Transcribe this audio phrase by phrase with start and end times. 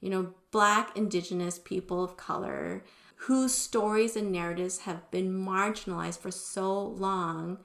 [0.00, 2.84] you know, Black, Indigenous people of color
[3.22, 7.58] whose stories and narratives have been marginalized for so long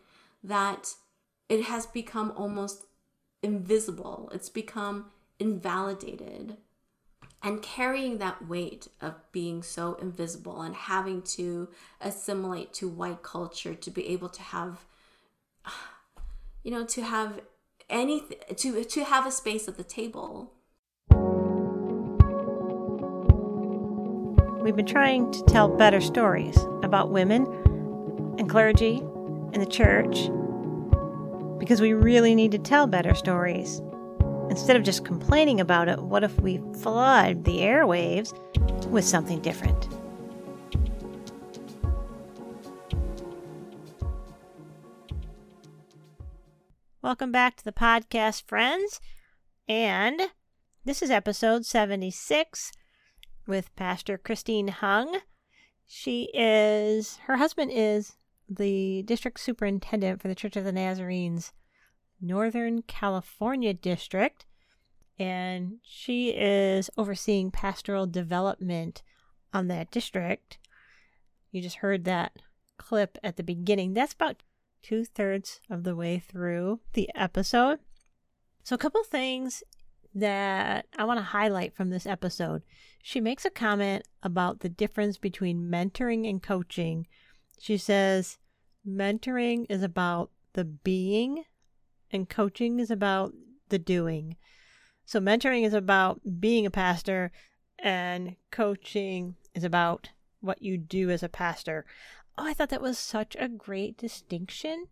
[0.43, 0.95] that
[1.47, 2.85] it has become almost
[3.43, 4.31] invisible.
[4.33, 6.57] It's become invalidated.
[7.43, 11.69] And carrying that weight of being so invisible and having to
[12.01, 14.85] assimilate to white culture to be able to have,
[16.63, 17.41] you know, to have
[17.89, 20.53] anything, to, to have a space at the table
[24.63, 27.45] We've been trying to tell better stories about women
[28.39, 28.99] and clergy
[29.51, 30.29] and the church
[31.59, 33.81] because we really need to tell better stories.
[34.49, 38.31] Instead of just complaining about it, what if we flood the airwaves
[38.89, 39.89] with something different?
[47.01, 49.01] Welcome back to the podcast, friends.
[49.67, 50.21] And
[50.85, 52.71] this is episode 76
[53.45, 55.19] with Pastor Christine Hung.
[55.85, 58.13] She is, her husband is
[58.49, 61.51] the district superintendent for the Church of the Nazarenes
[62.21, 64.45] Northern California district,
[65.19, 69.03] and she is overseeing pastoral development
[69.53, 70.57] on that district.
[71.51, 72.33] You just heard that
[72.77, 73.93] clip at the beginning.
[73.93, 74.41] That's about
[74.81, 77.79] two thirds of the way through the episode.
[78.63, 79.63] So, a couple things
[80.15, 82.63] that I want to highlight from this episode.
[83.05, 87.05] She makes a comment about the difference between mentoring and coaching.
[87.59, 88.37] She says,
[88.87, 91.43] mentoring is about the being,
[92.11, 93.33] and coaching is about
[93.67, 94.37] the doing.
[95.05, 97.33] So, mentoring is about being a pastor,
[97.77, 101.85] and coaching is about what you do as a pastor.
[102.37, 104.87] Oh, I thought that was such a great distinction.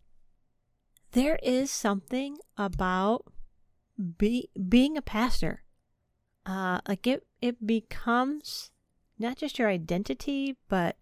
[1.12, 3.32] There is something about
[4.18, 5.62] be being a pastor
[6.44, 8.70] uh like it it becomes
[9.18, 10.96] not just your identity but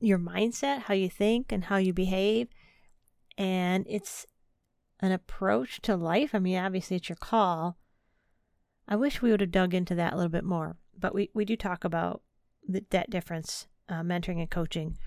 [0.00, 2.48] your mindset how you think and how you behave.
[3.38, 4.26] And it's
[5.00, 6.34] an approach to life.
[6.34, 7.78] I mean obviously it's your call.
[8.86, 11.44] I wish we would have dug into that a little bit more but we, we
[11.44, 12.22] do talk about
[12.68, 14.98] the, that difference uh, mentoring and coaching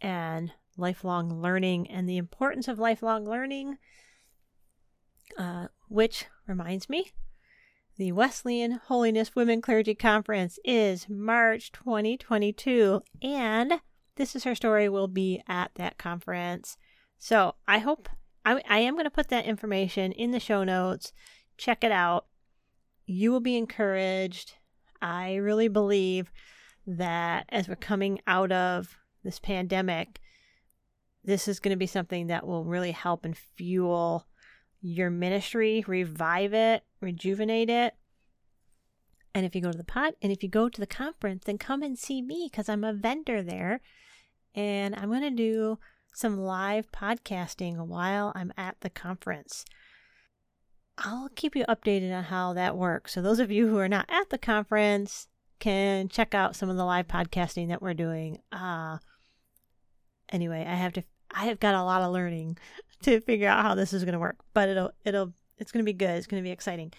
[0.00, 3.76] and lifelong learning and the importance of lifelong learning
[5.38, 7.12] uh, which reminds me,
[8.00, 13.74] the Wesleyan Holiness Women Clergy Conference is March 2022, and
[14.16, 16.78] this is her story will be at that conference.
[17.18, 18.08] So I hope
[18.42, 21.12] I, I am going to put that information in the show notes.
[21.58, 22.24] Check it out.
[23.04, 24.54] You will be encouraged.
[25.02, 26.32] I really believe
[26.86, 30.20] that as we're coming out of this pandemic,
[31.22, 34.26] this is going to be something that will really help and fuel
[34.80, 37.94] your ministry, revive it, rejuvenate it.
[39.34, 41.58] And if you go to the pot and if you go to the conference, then
[41.58, 43.80] come and see me because I'm a vendor there.
[44.54, 45.78] And I'm going to do
[46.12, 49.64] some live podcasting while I'm at the conference.
[50.98, 53.12] I'll keep you updated on how that works.
[53.12, 55.28] So, those of you who are not at the conference
[55.60, 58.38] can check out some of the live podcasting that we're doing.
[58.50, 58.98] Uh,
[60.30, 62.58] anyway, I have to, I have got a lot of learning
[63.02, 65.90] to figure out how this is going to work, but it'll it'll it's going to
[65.90, 66.10] be good.
[66.10, 66.92] It's going to be exciting.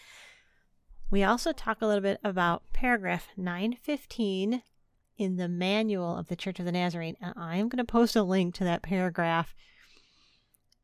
[1.09, 4.63] We also talk a little bit about paragraph 915
[5.17, 8.23] in the manual of the Church of the Nazarene, and I'm going to post a
[8.23, 9.53] link to that paragraph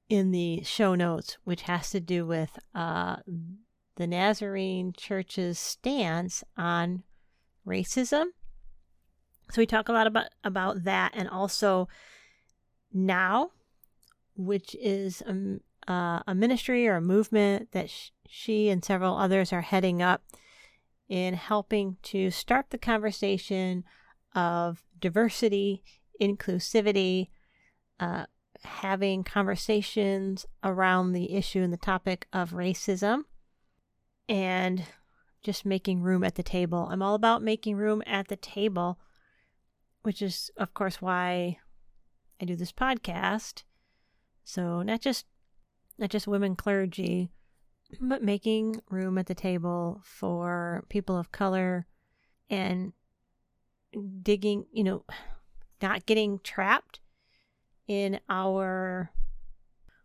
[0.09, 3.17] in the show notes, which has to do with uh,
[3.95, 7.03] the Nazarene Church's stance on
[7.65, 8.25] racism.
[9.51, 11.87] So we talk a lot about about that, and also
[12.93, 13.51] now
[14.37, 19.51] which is a, uh, a ministry or a movement that sh- she and several others
[19.51, 20.23] are heading up
[21.09, 23.83] in helping to start the conversation
[24.35, 25.83] of diversity,
[26.21, 27.29] inclusivity,
[27.99, 28.25] uh,
[28.63, 33.21] having conversations around the issue and the topic of racism,
[34.27, 34.83] and
[35.41, 36.87] just making room at the table.
[36.91, 38.99] I'm all about making room at the table,
[40.01, 41.59] which is, of course, why
[42.41, 43.63] I do this podcast
[44.47, 45.25] so not just
[45.97, 47.29] not just women clergy,
[47.99, 51.85] but making room at the table for people of color
[52.49, 52.93] and
[54.21, 55.03] digging, you know,
[55.81, 57.01] not getting trapped
[57.89, 59.11] in our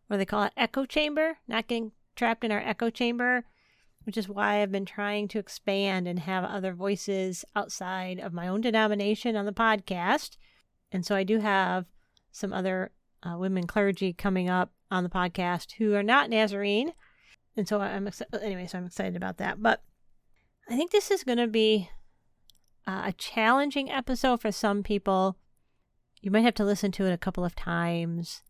[0.09, 3.45] what do they call it echo chamber, not getting trapped in our echo chamber,
[4.03, 8.49] which is why I've been trying to expand and have other voices outside of my
[8.49, 10.37] own denomination on the podcast.
[10.91, 11.87] And so I do have
[12.33, 12.91] some other
[13.23, 16.93] uh, women clergy coming up on the podcast who are not Nazarene.
[17.57, 18.35] And so I'm excited.
[18.43, 19.63] Anyway, so I'm excited about that.
[19.63, 19.83] But
[20.69, 21.91] I think this is going to be
[22.87, 25.37] uh, a challenging episode for some people.
[26.21, 28.43] You might have to listen to it a couple of times.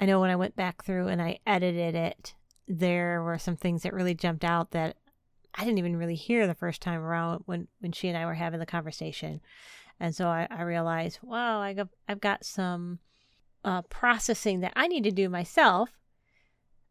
[0.00, 2.34] I know when I went back through and I edited it,
[2.66, 4.96] there were some things that really jumped out that
[5.54, 8.34] I didn't even really hear the first time around when, when she and I were
[8.34, 9.40] having the conversation.
[10.00, 12.98] And so I, I realized, wow, I got, I've got some
[13.64, 15.90] uh, processing that I need to do myself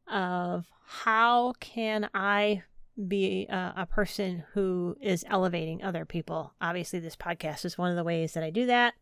[0.08, 2.64] of how can I
[3.08, 6.54] be a, a, person who is elevating other people.
[6.62, 8.94] Obviously, this podcast is one of the ways that I do that.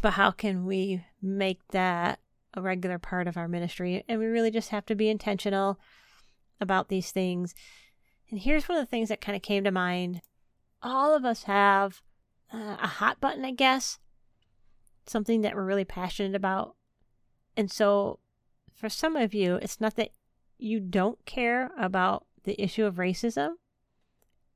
[0.00, 2.20] But how can we make that
[2.54, 4.04] a regular part of our ministry?
[4.08, 5.78] And we really just have to be intentional
[6.60, 7.54] about these things.
[8.30, 10.20] And here's one of the things that kind of came to mind.
[10.82, 12.02] All of us have
[12.52, 13.98] uh, a hot button, I guess,
[15.06, 16.76] something that we're really passionate about.
[17.56, 18.18] And so
[18.74, 20.10] for some of you, it's not that
[20.58, 23.50] you don't care about the issue of racism,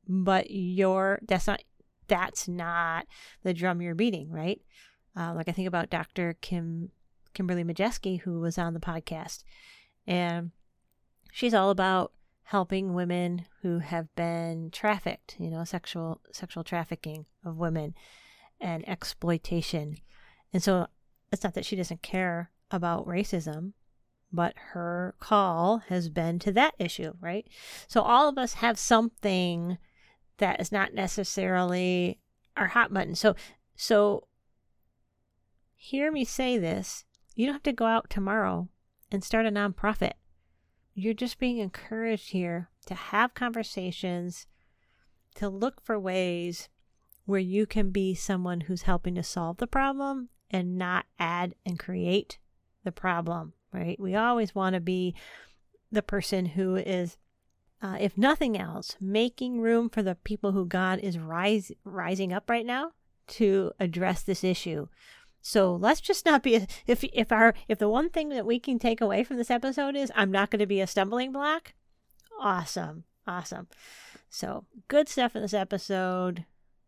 [0.09, 1.63] but you're that's not
[2.09, 3.07] that's not
[3.43, 4.61] the drum you're beating, right?
[5.17, 6.37] Uh, like I think about Dr.
[6.41, 6.91] Kim
[7.35, 9.43] Kimberly Majeski, who was on the podcast,
[10.07, 10.53] and
[11.33, 12.13] she's all about
[12.45, 17.95] helping women who have been trafficked, you know, sexual sexual trafficking of women
[18.61, 19.97] and exploitation.
[20.57, 20.87] And so
[21.31, 23.75] it's not that she doesn't care about racism,
[24.33, 27.47] but her call has been to that issue, right?
[27.89, 29.77] So all of us have something
[30.39, 32.21] that is not necessarily
[32.57, 33.15] our hot button.
[33.15, 33.37] So
[33.75, 34.29] so
[35.75, 37.05] hear me say this.
[37.35, 38.71] You don't have to go out tomorrow
[39.13, 40.15] and start a nonprofit.
[40.95, 44.47] You're just being encouraged here to have conversations,
[45.35, 46.71] to look for ways
[47.27, 51.79] where you can be someone who's helping to solve the problem and not add and
[51.79, 52.39] create
[52.85, 54.01] the problem right?
[54.01, 55.15] We always want to be
[55.93, 57.17] the person who is,
[57.83, 62.49] uh, if nothing else, making room for the people who God is rise, rising up
[62.49, 62.93] right now
[63.29, 64.89] to address this issue.
[65.41, 68.81] So let's just not be if if our if the one thing that we can
[68.81, 71.75] take away from this episode is I'm not going to be a stumbling block.
[72.41, 73.05] Awesome.
[73.29, 73.69] Awesome.
[74.29, 76.45] So, good stuff in this episode.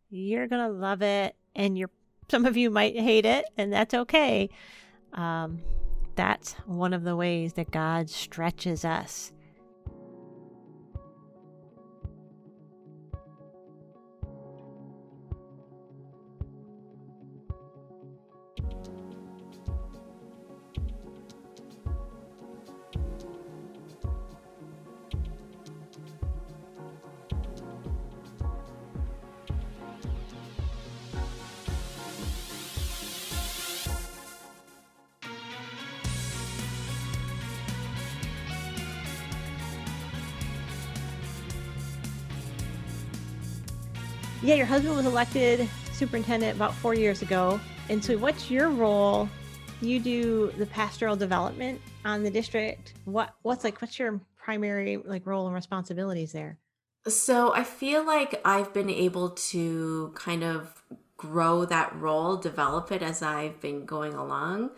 [0.09, 1.91] You're going to love it and you're
[2.29, 4.49] some of you might hate it and that's okay.
[5.13, 5.61] Um,
[6.15, 9.31] that's one of the ways that God stretches us.
[44.69, 47.59] Husband was elected superintendent about four years ago.
[47.89, 49.27] And so, what's your role?
[49.81, 52.93] You do the pastoral development on the district.
[53.05, 53.81] What what's like?
[53.81, 56.57] What's your primary like role and responsibilities there?
[57.07, 60.83] So I feel like I've been able to kind of
[61.17, 64.71] grow that role, develop it as I've been going along.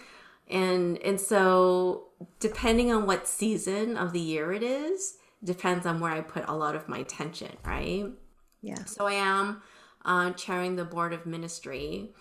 [0.50, 2.08] And and so
[2.40, 6.56] depending on what season of the year it is, depends on where I put a
[6.56, 8.06] lot of my attention, right?
[8.62, 8.86] Yeah.
[8.86, 9.62] So I am
[10.06, 12.12] uh, chairing the board of ministry.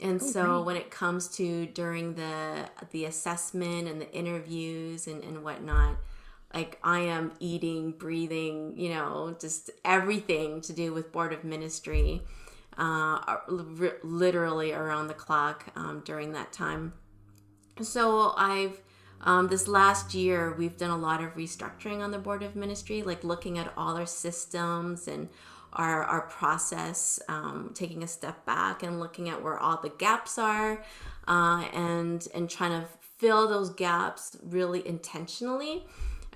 [0.00, 0.66] And oh, so great.
[0.66, 5.96] when it comes to during the the assessment and the interviews and, and whatnot,
[6.54, 12.22] like I am eating, breathing, you know, just everything to do with board of ministry,
[12.78, 13.36] uh,
[14.02, 16.94] literally around the clock um, during that time.
[17.82, 18.80] So I've
[19.22, 23.02] um, this last year we've done a lot of restructuring on the board of ministry,
[23.02, 25.28] like looking at all our systems and
[25.72, 30.38] our, our process, um, taking a step back and looking at where all the gaps
[30.38, 30.82] are
[31.28, 32.86] uh, and, and trying to
[33.18, 35.84] fill those gaps really intentionally.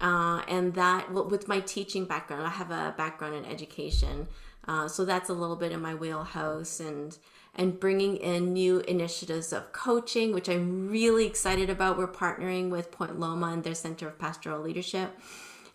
[0.00, 4.28] Uh, and that with my teaching background, I have a background in education.
[4.66, 7.16] Uh, so that's a little bit in my wheelhouse and
[7.56, 11.96] and bringing in new initiatives of coaching, which I'm really excited about.
[11.96, 15.16] We're partnering with Point Loma and their Center of Pastoral Leadership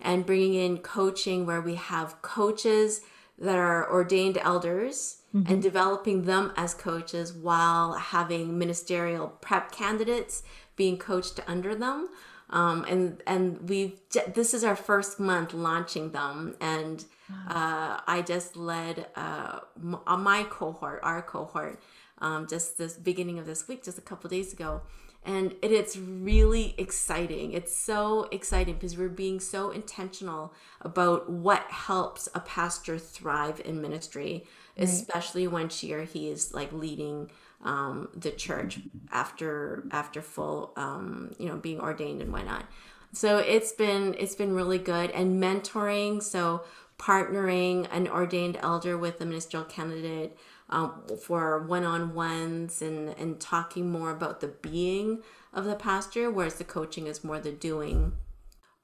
[0.01, 2.99] and bringing in coaching where we have coaches
[3.39, 5.51] that are ordained elders mm-hmm.
[5.51, 10.43] and developing them as coaches while having ministerial prep candidates
[10.75, 12.09] being coached under them.
[12.51, 13.93] Um, and and we've
[14.33, 17.05] this is our first month launching them, and
[17.47, 21.79] uh, I just led uh, my cohort, our cohort,
[22.17, 24.81] um, just this beginning of this week, just a couple days ago,
[25.25, 27.51] and it, it's really exciting.
[27.51, 33.81] It's so exciting because we're being so intentional about what helps a pastor thrive in
[33.81, 34.45] ministry,
[34.77, 34.87] right.
[34.87, 37.29] especially when she or he is like leading
[37.63, 38.79] um, the church
[39.11, 42.63] after after full um, you know being ordained and whatnot.
[43.11, 46.23] So it's been it's been really good and mentoring.
[46.23, 46.63] So
[46.97, 50.37] partnering an ordained elder with a ministerial candidate
[50.69, 55.21] um, for one-on-ones and and talking more about the being
[55.53, 58.13] of the pastor whereas the coaching is more the doing.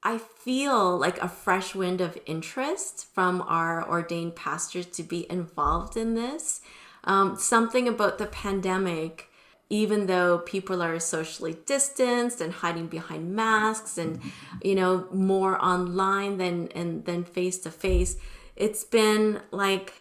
[0.04, 5.98] I feel like a fresh wind of interest from our ordained pastors to be involved
[5.98, 6.62] in this.
[7.04, 9.30] Um, something about the pandemic
[9.70, 14.22] even though people are socially distanced and hiding behind masks and
[14.63, 18.18] you know more online than and than face to face
[18.56, 19.94] it's been like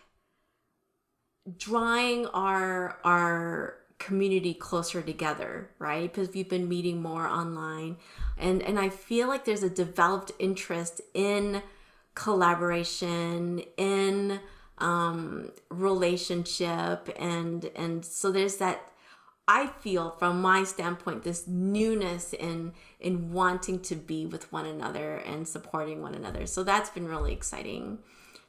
[1.58, 6.12] drawing our our community closer together right?
[6.12, 7.96] Because we've been meeting more online.
[8.36, 11.62] And and i feel like there's a developed interest in
[12.14, 14.40] collaboration in
[14.78, 17.08] um relationship.
[17.18, 18.90] And and so there's that
[19.46, 25.16] i feel from my standpoint this newness in in wanting to be with one another
[25.16, 26.46] and supporting one another.
[26.46, 27.98] So that's been really exciting.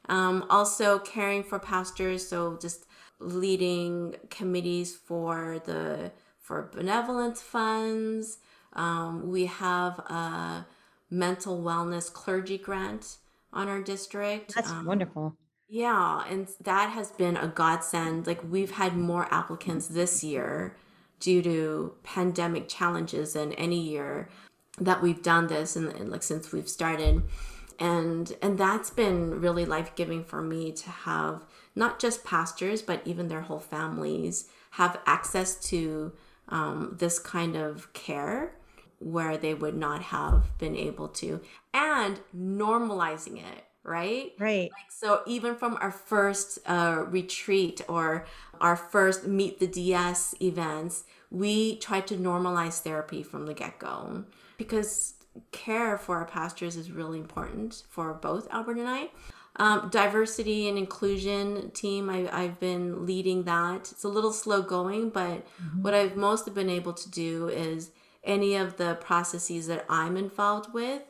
[0.08, 2.85] Um, also caring for pastors, so just
[3.18, 8.38] leading committees for the for benevolence funds.
[8.72, 10.66] Um, we have a
[11.10, 13.16] mental wellness clergy grant
[13.52, 14.54] on our district.
[14.54, 15.36] That's um, wonderful.
[15.68, 18.26] Yeah, and that has been a godsend.
[18.26, 20.76] Like we've had more applicants this year
[21.18, 24.28] due to pandemic challenges than any year
[24.78, 27.22] that we've done this and, and like since we've started
[27.78, 31.42] and and that's been really life-giving for me to have
[31.76, 36.12] not just pastors but even their whole families have access to
[36.48, 38.56] um, this kind of care
[38.98, 41.40] where they would not have been able to
[41.72, 48.26] and normalizing it right right like so even from our first uh, retreat or
[48.60, 54.24] our first meet the ds events we tried to normalize therapy from the get-go
[54.56, 55.14] because
[55.52, 59.08] care for our pastors is really important for both Albert and I.
[59.58, 63.90] Um, diversity and inclusion team, I, I've been leading that.
[63.90, 65.82] It's a little slow going, but mm-hmm.
[65.82, 67.90] what I've most been able to do is
[68.22, 71.02] any of the processes that I'm involved with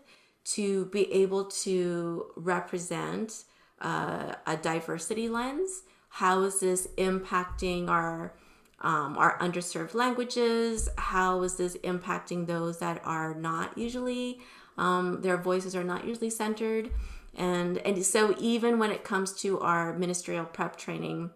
[0.44, 3.44] to be able to represent
[3.80, 5.82] uh, a diversity lens.
[6.08, 8.32] How is this impacting our
[8.80, 10.88] um, our underserved languages?
[10.98, 14.38] How is this impacting those that are not usually,
[14.76, 16.90] um, their voices are not usually centered?
[17.36, 21.30] And, and so, even when it comes to our ministerial prep training,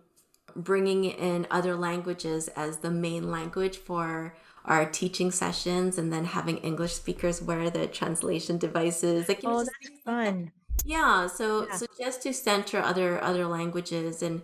[0.57, 6.59] bringing in other languages as the main language for our teaching sessions and then having
[6.59, 9.29] English speakers wear the translation devices.
[9.29, 10.53] Like, oh, that's fun.
[10.85, 11.27] Yeah.
[11.27, 11.77] So, yeah.
[11.77, 14.43] so just to center other, other languages and,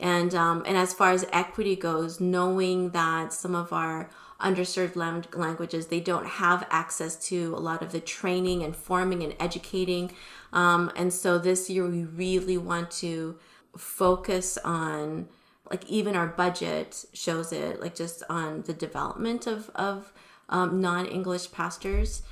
[0.00, 4.96] and um, and as far as equity goes, knowing that some of our underserved
[5.36, 10.10] languages they don't have access to a lot of the training and forming and educating,
[10.52, 13.38] um, and so this year we really want to
[13.76, 15.28] focus on
[15.70, 20.12] like even our budget shows it like just on the development of of
[20.48, 22.22] um, non-english pastors.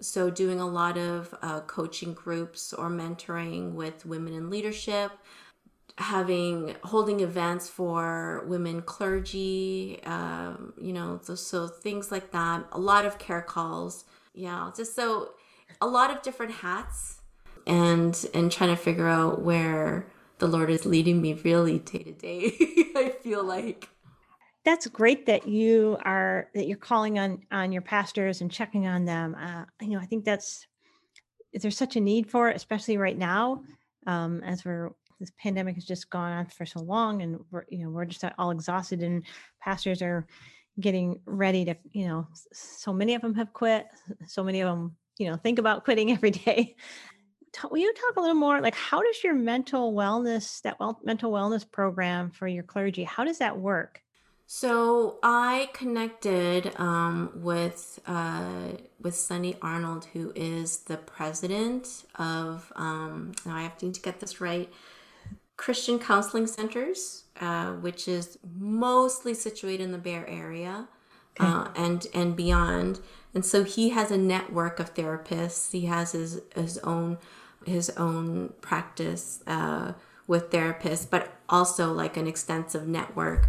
[0.00, 5.10] So doing a lot of uh, coaching groups or mentoring with women in leadership
[5.98, 12.64] having holding events for women clergy um, you know so, so things like that.
[12.72, 14.04] A lot of care calls.
[14.34, 15.30] Yeah just so
[15.80, 17.15] a lot of different hats
[17.66, 20.06] and and trying to figure out where
[20.38, 22.52] the lord is leading me really day to day
[22.96, 23.88] i feel like.
[24.64, 29.04] That's great that you are that you're calling on on your pastors and checking on
[29.04, 29.36] them.
[29.36, 30.66] Uh, you know i think that's
[31.52, 33.62] there's such a need for it especially right now
[34.06, 37.84] um, as we're this pandemic has just gone on for so long and we're you
[37.84, 39.24] know we're just all exhausted and
[39.60, 40.26] pastors are
[40.80, 43.86] getting ready to you know so many of them have quit.
[44.26, 46.76] So many of them you know think about quitting every day
[47.70, 51.32] will you talk a little more like how does your mental wellness that well, mental
[51.32, 54.02] wellness program for your clergy how does that work
[54.48, 62.72] so I connected um, with uh, with Sunny Arnold, who is the president of.
[62.76, 64.72] Um, now I have to get this right.
[65.56, 70.86] Christian counseling centers, uh, which is mostly situated in the Bay Area
[71.40, 71.50] okay.
[71.50, 73.00] uh, and and beyond.
[73.34, 75.72] And so he has a network of therapists.
[75.72, 77.18] He has his his own
[77.64, 79.92] his own practice uh,
[80.26, 83.48] with therapists, but also like an extensive network.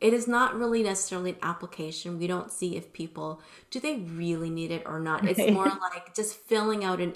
[0.00, 2.18] it is not really necessarily an application.
[2.18, 5.26] We don't see if people do they really need it or not.
[5.26, 7.14] It's more like just filling out an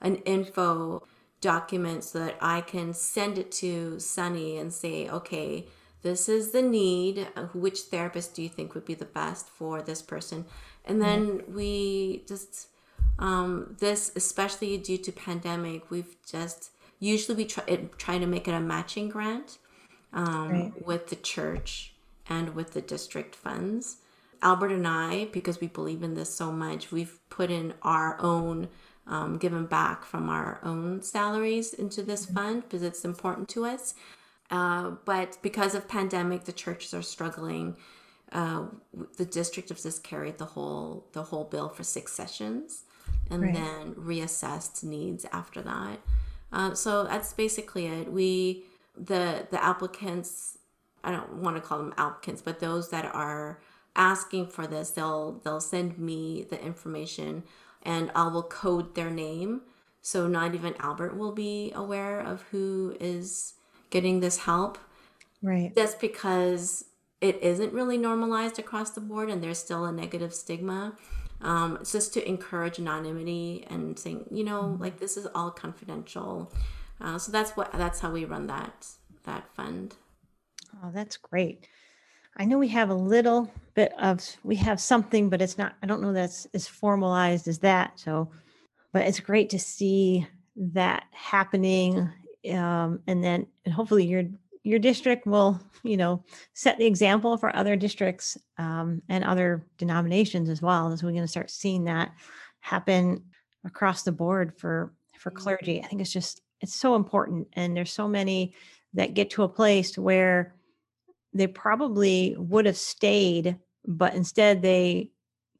[0.00, 1.02] an info
[1.40, 5.66] document so that I can send it to Sunny and say, okay,
[6.02, 7.28] this is the need.
[7.54, 10.46] Which therapist do you think would be the best for this person?
[10.84, 12.68] And then we just
[13.18, 16.70] um, this, especially due to pandemic, we've just
[17.00, 19.58] usually we try try to make it a matching grant
[20.12, 20.86] um, right.
[20.86, 21.94] with the church
[22.28, 23.98] and with the district funds.
[24.40, 28.68] Albert and I, because we believe in this so much, we've put in our own,
[29.06, 32.34] um, given back from our own salaries into this mm-hmm.
[32.34, 33.94] fund because it's important to us.
[34.50, 37.76] Uh, but because of pandemic, the churches are struggling.
[38.30, 38.66] Uh,
[39.16, 42.84] the district has just carried the whole the whole bill for six sessions,
[43.30, 43.54] and right.
[43.54, 46.00] then reassessed needs after that.
[46.52, 48.10] Uh, so that's basically it.
[48.10, 48.64] We
[48.98, 50.58] the the applicants
[51.04, 53.60] i don't want to call them applicants but those that are
[53.96, 57.42] asking for this they'll they'll send me the information
[57.82, 59.62] and i will code their name
[60.02, 63.54] so not even albert will be aware of who is
[63.90, 64.78] getting this help
[65.42, 66.84] right just because
[67.20, 70.94] it isn't really normalized across the board and there's still a negative stigma
[71.40, 74.82] um, it's just to encourage anonymity and saying you know mm-hmm.
[74.82, 76.52] like this is all confidential
[77.00, 78.86] uh, so that's what that's how we run that
[79.24, 79.94] that fund.
[80.82, 81.66] Oh, that's great.
[82.36, 85.74] I know we have a little bit of we have something, but it's not.
[85.82, 87.98] I don't know that's as formalized as that.
[87.98, 88.30] So,
[88.92, 90.26] but it's great to see
[90.56, 92.10] that happening,
[92.52, 94.24] um, and then and hopefully your
[94.68, 96.22] your district will you know
[96.52, 101.22] set the example for other districts um, and other denominations as well as we're going
[101.22, 102.12] to start seeing that
[102.60, 103.24] happen
[103.64, 105.38] across the board for for mm-hmm.
[105.38, 108.54] clergy i think it's just it's so important and there's so many
[108.92, 110.54] that get to a place where
[111.32, 113.56] they probably would have stayed
[113.86, 115.10] but instead they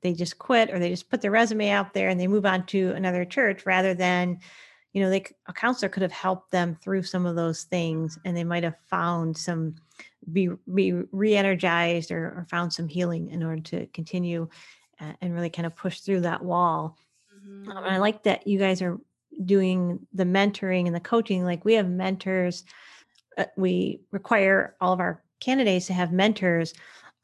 [0.02, 2.64] they just quit or they just put their resume out there and they move on
[2.66, 4.38] to another church rather than
[4.92, 8.36] you know they a counselor could have helped them through some of those things and
[8.36, 9.74] they might have found some
[10.32, 14.48] be be re-energized or, or found some healing in order to continue
[15.00, 16.96] uh, and really kind of push through that wall
[17.34, 17.70] mm-hmm.
[17.70, 18.98] um, and i like that you guys are
[19.44, 22.64] doing the mentoring and the coaching like we have mentors
[23.36, 26.74] uh, we require all of our candidates to have mentors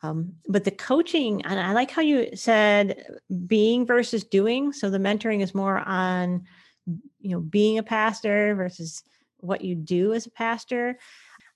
[0.03, 3.05] um, but the coaching and i like how you said
[3.46, 6.44] being versus doing so the mentoring is more on
[6.87, 9.03] you know being a pastor versus
[9.38, 10.99] what you do as a pastor.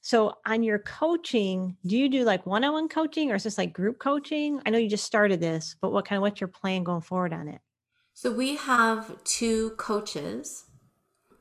[0.00, 3.98] So on your coaching do you do like one-on-one coaching or is this like group
[3.98, 4.60] coaching?
[4.64, 7.32] I know you just started this but what kind of what's your plan going forward
[7.32, 7.60] on it?
[8.14, 10.64] So we have two coaches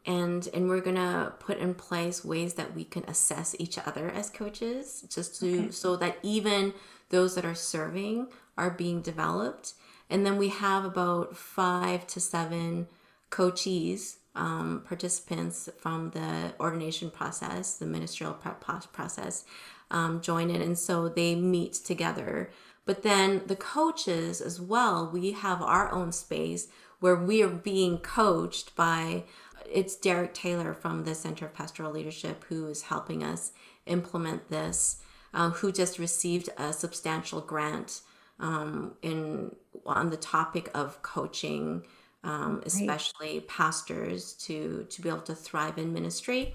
[0.06, 4.30] and and we're gonna put in place ways that we can assess each other as
[4.30, 5.71] coaches just to okay.
[5.71, 6.73] so that even
[7.10, 9.73] those that are serving are being developed.
[10.10, 12.88] And then we have about five to seven
[13.29, 18.63] coachees um, participants from the ordination process the ministerial prep
[18.93, 19.45] process
[19.89, 22.51] um, join in and so they meet together.
[22.85, 26.67] But then the coaches as well we have our own space
[26.99, 29.23] where we are being coached by
[29.69, 33.51] it's Derek Taylor from the Center of Pastoral Leadership who is helping us
[33.85, 35.01] implement this,
[35.33, 38.01] uh, who just received a substantial grant
[38.39, 41.83] um, in on the topic of coaching,
[42.27, 43.47] um, especially right.
[43.47, 46.53] pastors to to be able to thrive in ministry.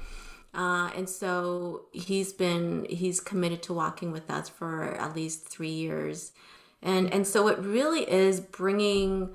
[0.55, 5.71] Uh, and so he's been he's committed to walking with us for at least three
[5.71, 6.33] years,
[6.83, 9.31] and and so it really is bringing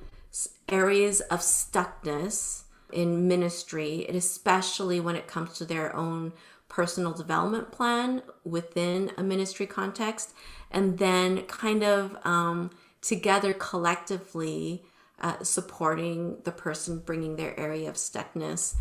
[0.70, 6.34] areas of stuckness in ministry, especially when it comes to their own
[6.70, 10.34] personal development plan within a ministry context,
[10.70, 12.70] and then kind of um,
[13.02, 14.84] together collectively
[15.22, 18.76] uh, supporting the person bringing their area of stuckness.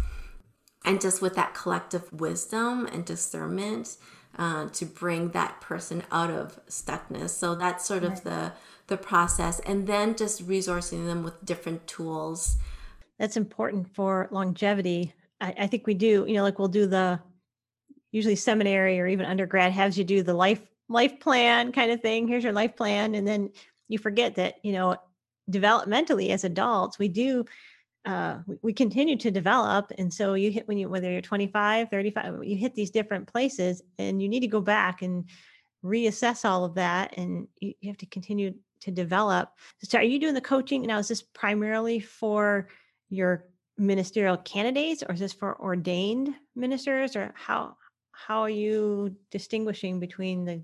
[0.84, 3.96] And just with that collective wisdom and discernment
[4.38, 7.30] uh, to bring that person out of stuckness.
[7.30, 8.52] So that's sort of the
[8.88, 12.56] the process, and then just resourcing them with different tools
[13.18, 15.12] that's important for longevity.
[15.40, 17.20] I, I think we do, you know, like we'll do the
[18.12, 22.28] usually seminary or even undergrad has you do the life life plan kind of thing.
[22.28, 23.14] Here's your life plan.
[23.14, 23.50] And then
[23.88, 24.96] you forget that, you know,
[25.50, 27.44] developmentally as adults, we do
[28.04, 29.90] uh, we, continue to develop.
[29.98, 33.82] And so you hit when you whether you're 25, 35, you hit these different places
[33.98, 35.24] and you need to go back and
[35.84, 39.50] reassess all of that and you, you have to continue to develop.
[39.82, 40.98] So are you doing the coaching now?
[40.98, 42.68] Is this primarily for
[43.10, 47.76] your ministerial candidates or is this for ordained ministers or how
[48.12, 50.62] how are you distinguishing between the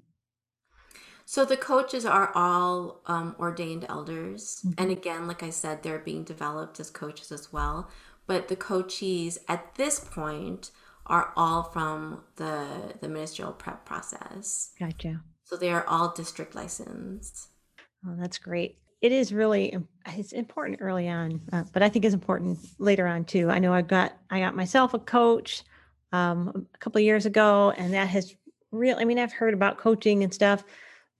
[1.32, 4.60] So the coaches are all um, ordained elders.
[4.66, 4.82] Mm-hmm.
[4.82, 7.88] And again, like I said, they're being developed as coaches as well.
[8.26, 10.72] But the coachees at this point
[11.06, 14.72] are all from the the ministerial prep process.
[14.78, 15.22] Gotcha.
[15.44, 17.48] So they are all district licensed.
[18.06, 18.76] Oh, that's great.
[19.00, 19.74] It is really
[20.08, 23.48] it's important early on, uh, but I think it's important later on too.
[23.48, 25.62] I know I got I got myself a coach
[26.12, 28.36] um, a couple years ago, and that has
[28.70, 28.98] real.
[28.98, 30.62] I mean, I've heard about coaching and stuff,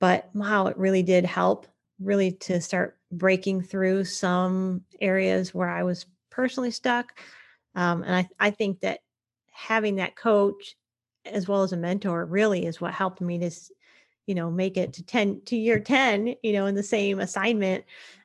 [0.02, 1.68] but wow, it really did help
[2.00, 7.20] really to start breaking through some areas where I was personally stuck.
[7.76, 8.98] Um, and I, I think that
[9.52, 10.74] having that coach
[11.24, 13.50] as well as a mentor really is what helped me to
[14.26, 17.84] you know make it to 10 to year 10 you know in the same assignment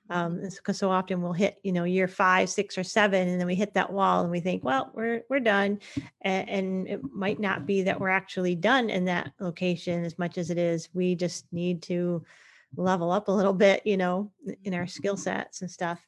[0.10, 0.74] um because mm-hmm.
[0.74, 3.74] so often we'll hit you know year five six or seven and then we hit
[3.74, 5.80] that wall and we think well we're we're done
[6.22, 10.38] and, and it might not be that we're actually done in that location as much
[10.38, 12.24] as it is we just need to
[12.76, 14.32] level up a little bit you know
[14.64, 15.24] in our skill mm-hmm.
[15.24, 16.00] sets and stuff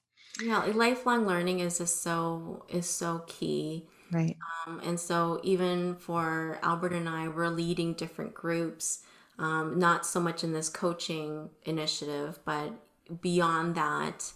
[0.44, 4.38] yeah lifelong learning is just so is so key Right.
[4.66, 9.04] Um, and so, even for Albert and I, we're leading different groups,
[9.38, 12.74] um, not so much in this coaching initiative, but
[13.22, 14.32] beyond that,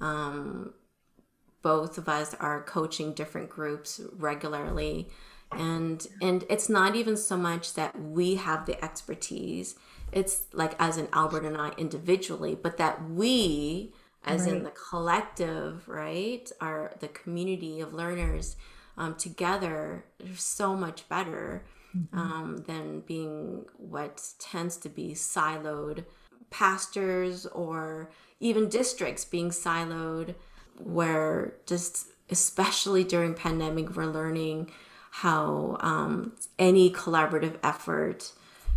[0.00, 0.74] um,
[1.62, 5.08] both of us are coaching different groups regularly.
[5.50, 9.76] And and it's not even so much that we have the expertise.
[10.12, 13.92] It's like as in Albert and I individually, but that we,
[14.24, 14.52] as right.
[14.52, 18.56] in the collective, right, are the community of learners
[18.98, 21.64] um, together so much better
[21.96, 22.18] mm-hmm.
[22.18, 26.04] um, than being what tends to be siloed
[26.50, 30.34] pastors or even districts being siloed
[30.78, 34.70] where just especially during pandemic we're learning
[35.10, 38.32] how um, any collaborative effort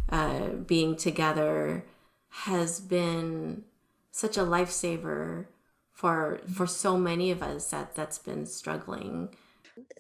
[0.10, 1.84] uh, being together
[2.30, 3.64] has been
[4.12, 5.46] such a lifesaver
[5.92, 9.30] for for so many of us that that's been struggling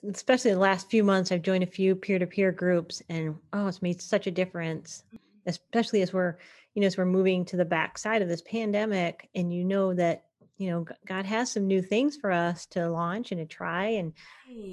[0.10, 4.02] especially the last few months, I've joined a few peer-to-peer groups, and oh, it's made
[4.02, 5.04] such a difference.
[5.46, 6.38] Especially as we're,
[6.74, 10.26] you know, as we're moving to the backside of this pandemic, and you know that
[10.58, 14.14] you know God has some new things for us to launch and to try, and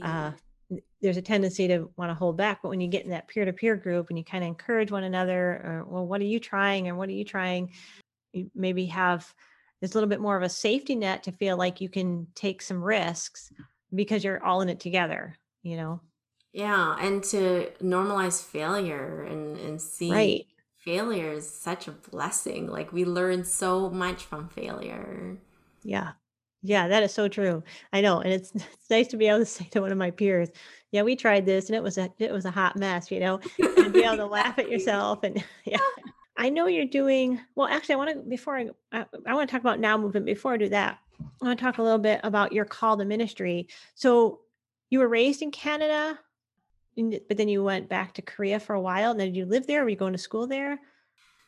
[0.02, 0.32] uh,
[1.00, 2.60] there's a tendency to want to hold back.
[2.62, 5.40] But when you get in that peer-to-peer group and you kind of encourage one another,
[5.64, 7.72] or well, what are you trying, or what are you trying?
[8.32, 9.32] You maybe have
[9.80, 12.82] this little bit more of a safety net to feel like you can take some
[12.82, 13.52] risks
[13.94, 16.00] because you're all in it together, you know?
[16.52, 16.96] Yeah.
[16.98, 20.46] And to normalize failure and, and see right.
[20.88, 22.66] Failure is such a blessing.
[22.66, 25.36] Like we learn so much from failure.
[25.82, 26.12] Yeah.
[26.62, 27.62] Yeah, that is so true.
[27.92, 30.10] I know, and it's, it's nice to be able to say to one of my
[30.10, 30.48] peers,
[30.90, 33.38] "Yeah, we tried this, and it was a it was a hot mess," you know,
[33.76, 35.22] and be able to laugh at yourself.
[35.22, 35.78] And yeah,
[36.36, 37.68] I know you're doing well.
[37.68, 40.26] Actually, I want to before I I, I want to talk about now movement.
[40.26, 43.04] Before I do that, I want to talk a little bit about your call to
[43.04, 43.68] ministry.
[43.94, 44.40] So
[44.90, 46.18] you were raised in Canada,
[47.28, 49.12] but then you went back to Korea for a while.
[49.12, 49.82] And then did you live there?
[49.82, 50.80] Were you going to school there?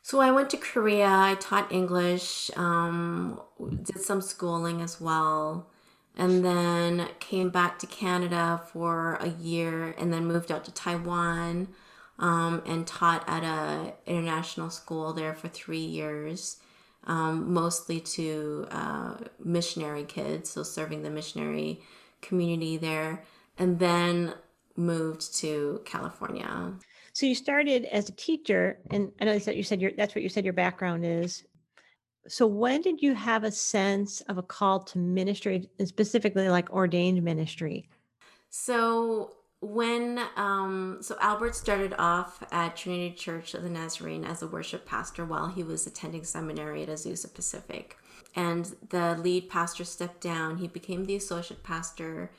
[0.03, 1.09] So I went to Korea.
[1.09, 3.41] I taught English, um,
[3.83, 5.71] did some schooling as well,
[6.17, 11.69] and then came back to Canada for a year, and then moved out to Taiwan
[12.19, 16.57] um, and taught at a international school there for three years
[17.07, 21.81] um, mostly to uh, missionary kids, so serving the missionary
[22.21, 23.25] community there,
[23.59, 24.35] and then
[24.81, 26.73] moved to California.
[27.13, 30.23] So you started as a teacher, and I know that you said your, that's what
[30.23, 31.45] you said your background is.
[32.29, 36.71] So when did you have a sense of a call to ministry, and specifically like
[36.71, 37.89] ordained ministry?
[38.51, 44.47] So when um so albert started off at trinity church of the nazarene as a
[44.47, 47.99] worship pastor while he was attending seminary at azusa pacific
[48.35, 52.31] and the lead pastor stepped down he became the associate pastor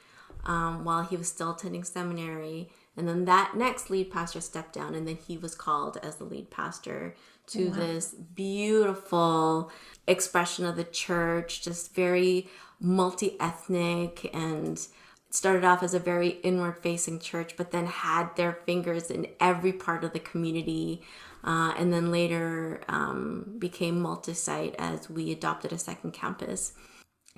[0.46, 4.96] um, while he was still attending seminary and then that next lead pastor stepped down
[4.96, 7.16] and then he was called as the lead pastor
[7.48, 7.76] to wow.
[7.76, 9.72] this beautiful
[10.08, 12.50] expression of the church just very
[12.80, 14.88] multi-ethnic and
[15.30, 19.72] started off as a very inward facing church, but then had their fingers in every
[19.72, 21.02] part of the community.
[21.44, 26.74] Uh, and then later um, became multi site as we adopted a second campus.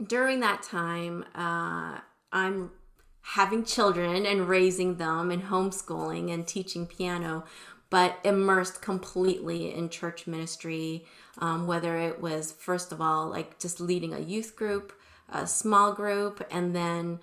[0.05, 1.99] During that time, uh,
[2.31, 2.71] I'm
[3.23, 7.43] having children and raising them and homeschooling and teaching piano,
[7.89, 11.05] but immersed completely in church ministry,
[11.37, 14.93] um, whether it was, first of all, like just leading a youth group,
[15.29, 17.19] a small group, and then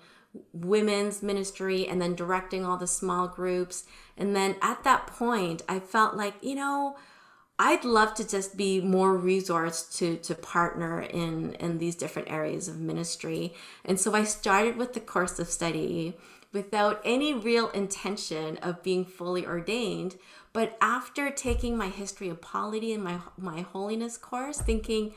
[0.53, 3.85] women's ministry and then directing all the small groups.
[4.17, 6.95] And then at that point, I felt like, you know,
[7.63, 12.67] I'd love to just be more resourced to to partner in in these different areas
[12.67, 13.53] of ministry.
[13.85, 16.15] And so I started with the course of study
[16.51, 20.15] without any real intention of being fully ordained.
[20.53, 25.13] But after taking my history of polity and my my holiness course, thinking,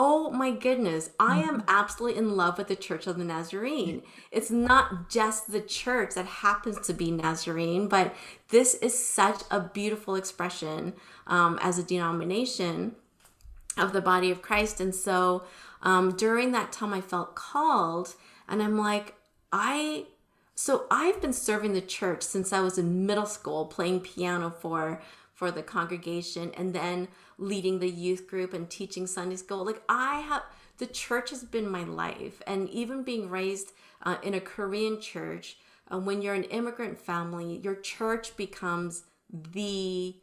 [0.00, 1.66] oh my goodness, I am mm-hmm.
[1.66, 4.02] absolutely in love with the Church of the Nazarene.
[4.30, 8.14] It's not just the church that happens to be Nazarene, but
[8.50, 10.92] this is such a beautiful expression
[11.26, 12.94] um, as a denomination
[13.76, 14.80] of the body of Christ.
[14.80, 15.42] And so
[15.82, 18.14] um, during that time, I felt called,
[18.48, 19.16] and I'm like,
[19.52, 20.06] I.
[20.54, 25.02] So I've been serving the church since I was in middle school, playing piano for
[25.34, 27.08] for the congregation, and then
[27.38, 29.64] leading the youth group and teaching Sunday school.
[29.64, 30.42] Like I have,
[30.78, 32.42] the church has been my life.
[32.46, 33.72] And even being raised
[34.02, 35.56] uh, in a Korean church,
[35.90, 40.16] uh, when you're an immigrant family, your church becomes the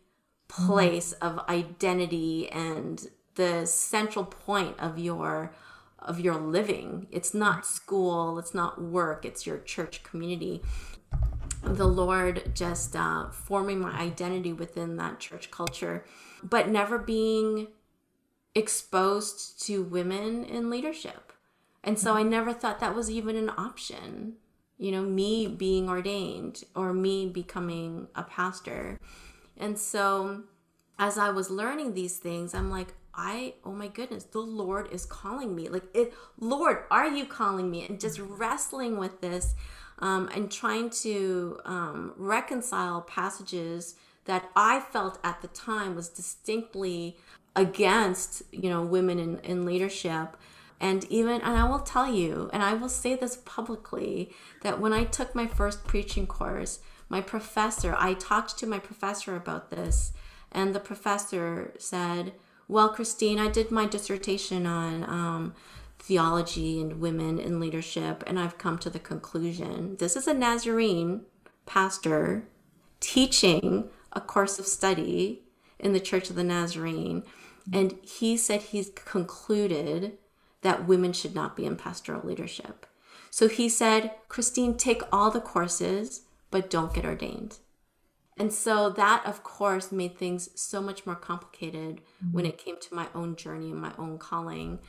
[0.47, 5.53] place of identity and the central point of your
[5.99, 7.07] of your living.
[7.09, 10.61] It's not school, it's not work, it's your church community
[11.65, 16.05] the Lord just uh, forming my identity within that church culture,
[16.45, 17.67] but never being
[18.53, 21.33] exposed to women in leadership.
[21.83, 24.33] And so I never thought that was even an option,
[24.77, 28.99] you know, me being ordained or me becoming a pastor.
[29.57, 30.43] And so
[30.97, 35.05] as I was learning these things, I'm like, I, oh my goodness, the Lord is
[35.05, 35.69] calling me.
[35.69, 37.85] Like, it, Lord, are you calling me?
[37.85, 39.55] And just wrestling with this
[39.99, 47.17] um, and trying to um, reconcile passages that I felt at the time was distinctly
[47.55, 50.35] against, you know, women in, in leadership.
[50.79, 54.91] And even, and I will tell you, and I will say this publicly, that when
[54.91, 60.11] I took my first preaching course, my professor, I talked to my professor about this,
[60.51, 62.33] and the professor said,
[62.67, 65.55] Well, Christine, I did my dissertation on um,
[65.99, 71.21] theology and women in leadership, and I've come to the conclusion this is a Nazarene
[71.65, 72.47] pastor
[72.99, 75.43] teaching a course of study
[75.79, 77.23] in the Church of the Nazarene,
[77.71, 80.17] and he said he's concluded
[80.61, 82.85] that women should not be in pastoral leadership.
[83.29, 87.57] So he said, Christine, take all the courses, but don't get ordained.
[88.37, 92.33] And so that, of course, made things so much more complicated mm-hmm.
[92.33, 94.79] when it came to my own journey and my own calling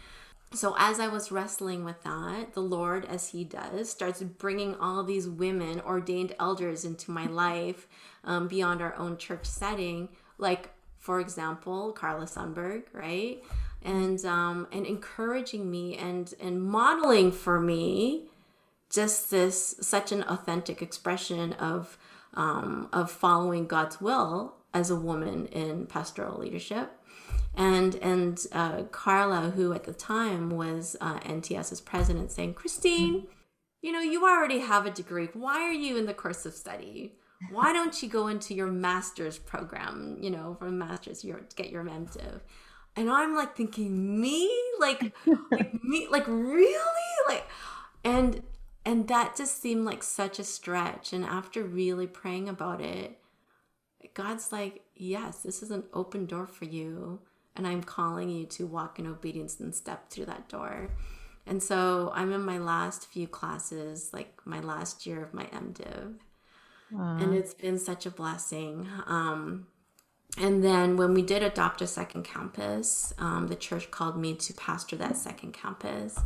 [0.53, 5.03] so as I was wrestling with that, the Lord, as He does, starts bringing all
[5.03, 7.87] these women, ordained elders, into my life
[8.25, 10.09] um, beyond our own church setting.
[10.39, 13.43] Like, for example, Carla Sunberg, right?
[13.83, 18.29] And um, and encouraging me and and modeling for me
[18.91, 21.99] just this such an authentic expression of
[22.35, 26.93] um, of following God's will as a woman in pastoral leadership
[27.57, 33.27] and and uh, Carla, who at the time was uh, NTS's president, saying, "Christine,
[33.81, 35.29] you know, you already have a degree.
[35.33, 37.15] Why are you in the course of study?
[37.51, 40.19] Why don't you go into your master's program?
[40.21, 42.41] You know, from master's, your get your MDiv."
[42.99, 45.15] And I'm like thinking, me, like,
[45.51, 46.79] like me, like really,
[47.29, 47.47] like,
[48.05, 48.43] and
[48.85, 51.13] and that just seemed like such a stretch.
[51.13, 53.19] And after really praying about it,
[54.15, 57.21] God's like, yes, this is an open door for you
[57.57, 60.91] and I'm calling you to walk in obedience and step through that door.
[61.47, 66.15] And so I'm in my last few classes, like my last year of my MDiv.
[66.91, 67.19] Wow.
[67.21, 68.89] And it's been such a blessing.
[69.07, 69.67] Um,
[70.39, 74.53] and then when we did adopt a second campus, um, the church called me to
[74.55, 76.19] pastor that second campus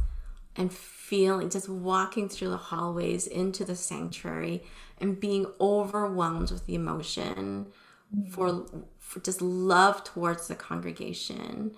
[0.56, 4.62] and feeling just walking through the hallways into the sanctuary
[4.98, 7.66] and being overwhelmed with the emotion
[8.30, 8.66] for for
[9.18, 11.72] just love towards the congregation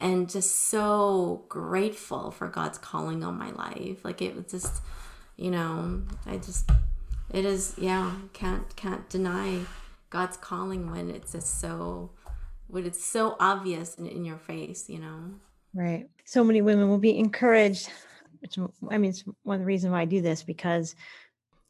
[0.00, 4.04] and just so grateful for God's calling on my life.
[4.04, 4.82] Like it was just,
[5.36, 6.70] you know, I just
[7.30, 9.60] it is yeah, can't can't deny
[10.10, 12.10] God's calling when it's just so
[12.68, 15.34] when it's so obvious in, in your face, you know.
[15.74, 16.08] Right.
[16.24, 17.90] So many women will be encouraged.
[18.40, 18.56] Which
[18.90, 20.94] I mean, it's one of the reasons why I do this because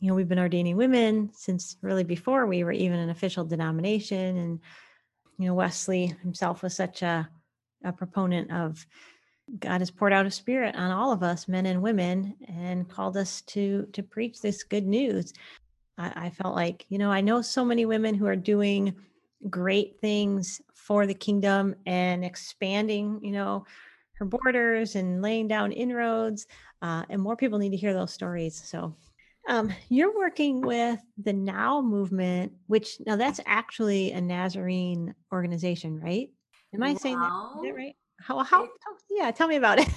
[0.00, 4.36] you know we've been ordaining women since really before we were even an official denomination
[4.36, 4.60] and
[5.38, 7.28] you know, Wesley himself was such a,
[7.84, 8.84] a proponent of
[9.60, 13.16] God has poured out a spirit on all of us, men and women, and called
[13.16, 15.32] us to to preach this good news.
[15.96, 18.94] I, I felt like, you know, I know so many women who are doing
[19.48, 23.64] great things for the kingdom and expanding, you know,
[24.14, 26.46] her borders and laying down inroads.
[26.82, 28.60] Uh, and more people need to hear those stories.
[28.64, 28.94] So
[29.48, 36.28] um, you're working with the Now movement, which now that's actually a Nazarene organization, right?
[36.74, 37.30] Am I saying that,
[37.62, 37.96] that right?
[38.20, 38.70] How, how, it,
[39.10, 39.88] yeah, tell me about it.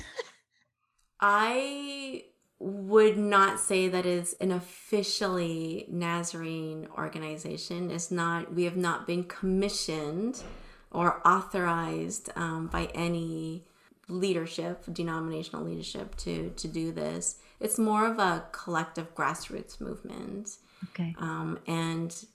[1.20, 2.24] I
[2.60, 7.92] would not say that is an officially Nazarene organization.
[7.92, 10.44] It's not, we have not been commissioned
[10.92, 13.66] or authorized um, by any
[14.08, 17.38] leadership, denominational leadership, to, to do this.
[17.62, 20.58] It's more of a collective grassroots movement.
[20.90, 21.16] Okay.
[21.20, 22.26] Um, and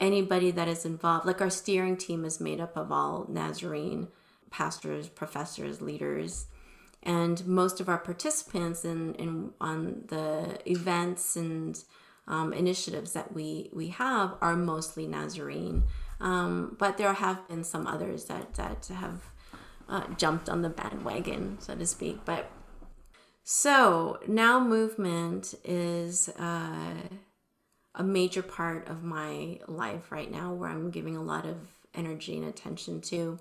[0.00, 4.08] anybody that is involved, like our steering team is made up of all Nazarene
[4.50, 6.46] pastors, professors, leaders
[7.02, 11.84] and most of our participants in, in on the events and
[12.26, 15.84] um, initiatives that we we have are mostly Nazarene,
[16.20, 19.22] um, but there have been some others that that have
[19.88, 22.24] uh, jumped on the bandwagon, so to speak.
[22.24, 22.50] But
[23.50, 26.92] so now movement is uh,
[27.94, 31.56] a major part of my life right now, where I'm giving a lot of
[31.94, 33.38] energy and attention to.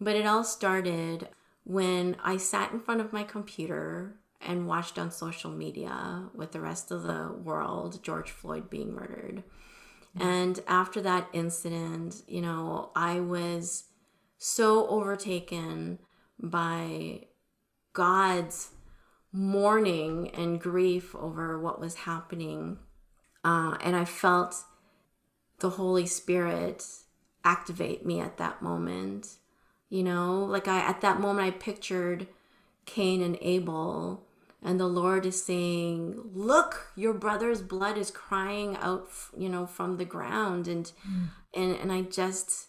[0.00, 1.28] But it all started
[1.64, 6.62] when I sat in front of my computer and watched on social media with the
[6.62, 9.44] rest of the world George Floyd being murdered.
[10.18, 13.84] And after that incident, you know, I was
[14.38, 15.98] so overtaken
[16.40, 17.26] by
[17.92, 18.70] God's
[19.34, 22.78] mourning and grief over what was happening.
[23.44, 24.64] Uh, and I felt
[25.58, 26.86] the Holy Spirit
[27.44, 29.36] activate me at that moment
[29.94, 32.26] you know, like I at that moment I pictured
[32.84, 34.24] Cain and Abel
[34.60, 39.98] and the Lord is saying, "Look, your brother's blood is crying out, you know, from
[39.98, 41.28] the ground." And mm.
[41.54, 42.66] and and I just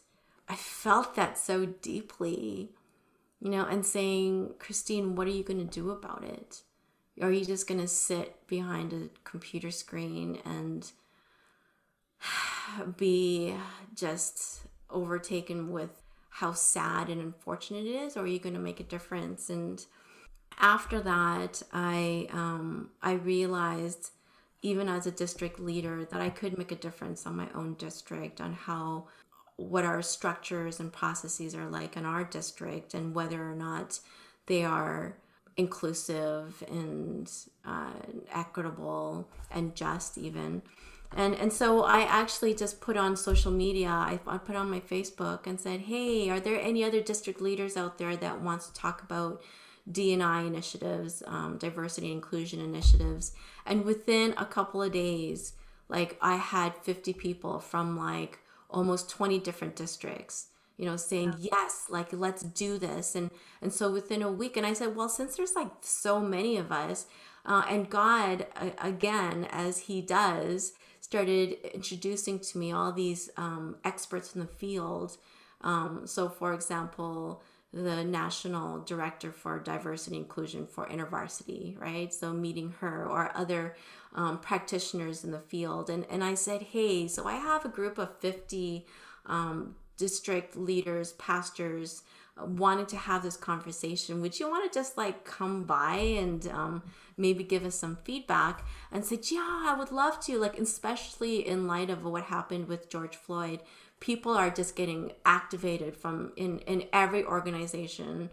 [0.47, 2.73] I felt that so deeply.
[3.39, 6.61] You know, and saying, "Christine, what are you going to do about it?
[7.21, 10.91] Are you just going to sit behind a computer screen and
[12.97, 13.55] be
[13.93, 18.81] just overtaken with how sad and unfortunate it is, or are you going to make
[18.81, 19.49] a difference?
[19.49, 19.85] And
[20.59, 24.11] after that, I um, I realized,
[24.61, 28.41] even as a district leader, that I could make a difference on my own district
[28.41, 29.07] on how
[29.57, 33.99] what our structures and processes are like in our district and whether or not
[34.47, 35.15] they are
[35.57, 37.31] inclusive and
[37.65, 37.93] uh,
[38.33, 40.61] equitable and just even
[41.15, 43.87] and and so I actually just put on social media.
[43.87, 47.77] I, I put on my Facebook and said, "Hey, are there any other district leaders
[47.77, 49.41] out there that wants to talk about
[49.89, 53.31] DNI initiatives, um, diversity inclusion initiatives?"
[53.65, 55.53] And within a couple of days,
[55.87, 58.39] like I had 50 people from like
[58.75, 63.91] almost 20 different districts you know saying yes like let's do this and and so
[63.91, 67.07] within a week and i said well since there's like so many of us
[67.45, 70.73] uh, and god uh, again as he does
[71.05, 75.17] started introducing to me all these um, experts in the field.
[75.61, 82.11] Um, so, for example, the national director for diversity inclusion for InterVarsity, right?
[82.11, 83.75] So meeting her or other
[84.15, 87.97] um, practitioners in the field, and and I said, hey, so I have a group
[87.97, 88.87] of fifty
[89.25, 92.03] um, district leaders, pastors,
[92.37, 94.21] uh, wanting to have this conversation.
[94.21, 96.83] Would you want to just like come by and um,
[97.17, 100.37] maybe give us some feedback and said, Yeah, I would love to.
[100.37, 103.61] Like, especially in light of what happened with George Floyd,
[103.99, 108.29] people are just getting activated from in, in every organization.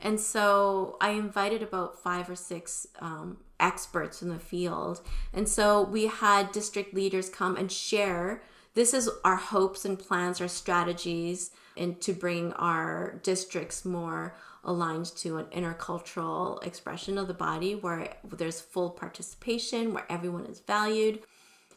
[0.00, 5.00] And so I invited about five or six um, experts in the field.
[5.32, 8.42] And so we had district leaders come and share
[8.74, 15.06] this is our hopes and plans, our strategies, and to bring our districts more aligned
[15.16, 21.20] to an intercultural expression of the body where there's full participation, where everyone is valued.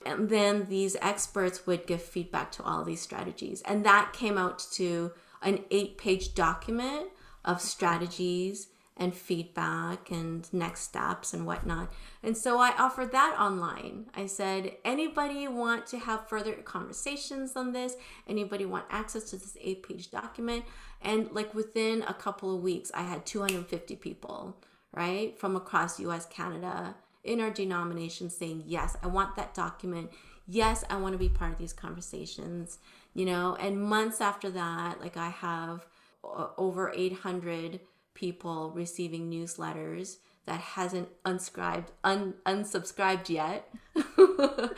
[0.05, 3.61] And then these experts would give feedback to all these strategies.
[3.63, 7.07] And that came out to an eight page document
[7.43, 8.67] of strategies
[8.97, 11.91] and feedback and next steps and whatnot.
[12.23, 14.05] And so I offered that online.
[14.15, 17.95] I said, anybody want to have further conversations on this?
[18.27, 20.63] Anybody want access to this eight page document?
[21.01, 24.57] And like within a couple of weeks, I had 250 people,
[24.93, 30.11] right, from across US, Canada in our denomination saying, yes, I want that document.
[30.47, 32.77] Yes, I want to be part of these conversations,
[33.13, 33.55] you know.
[33.59, 35.85] And months after that, like I have
[36.23, 37.79] over 800
[38.15, 43.71] people receiving newsletters that hasn't unscribed un, unsubscribed yet.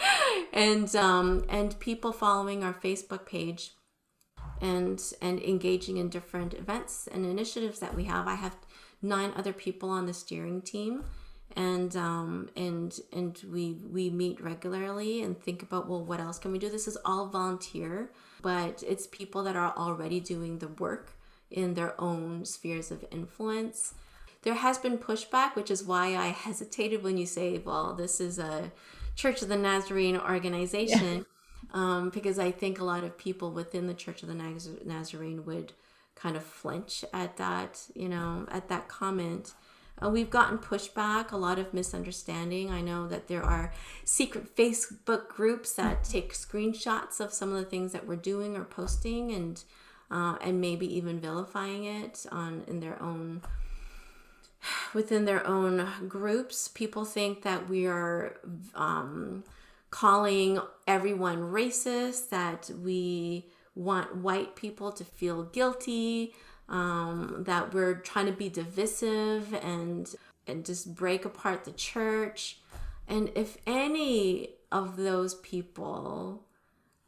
[0.53, 3.73] And um, and people following our facebook page
[4.59, 8.27] and and engaging in different events and initiatives that we have.
[8.27, 8.55] I have
[9.01, 11.03] nine other people on the steering team
[11.55, 16.51] and um, and and we we meet regularly and think about well what else can
[16.51, 16.69] we do?
[16.69, 18.11] This is all volunteer
[18.41, 21.16] but it's people that are already doing the work
[21.49, 23.93] in their own spheres of influence.
[24.43, 28.39] There has been pushback, which is why I hesitated when you say, well, this is
[28.39, 28.71] a
[29.15, 31.73] Church of the Nazarene organization, yeah.
[31.73, 35.43] um, because I think a lot of people within the Church of the Naz- Nazarene
[35.45, 35.73] would
[36.15, 39.53] kind of flinch at that, you know, at that comment.
[39.99, 42.69] Uh, we've gotten pushback, a lot of misunderstanding.
[42.69, 43.73] I know that there are
[44.03, 48.63] secret Facebook groups that take screenshots of some of the things that we're doing or
[48.63, 49.63] posting, and
[50.10, 53.41] uh, and maybe even vilifying it on in their own
[54.93, 56.68] within their own groups.
[56.68, 58.38] People think that we are
[58.76, 59.43] um,
[59.89, 63.45] calling everyone racist, that we
[63.76, 66.34] want white people to feel guilty,
[66.70, 70.16] um, that we're trying to be divisive and
[70.47, 72.60] and just break apart the church.
[73.08, 76.45] And if any of those people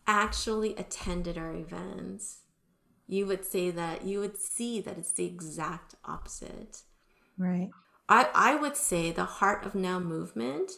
[0.06, 2.40] actually attended our events,
[3.10, 6.84] you would say that you would see that it's the exact opposite.
[7.38, 7.72] Right.
[8.08, 10.74] I, I would say the Heart of Now movement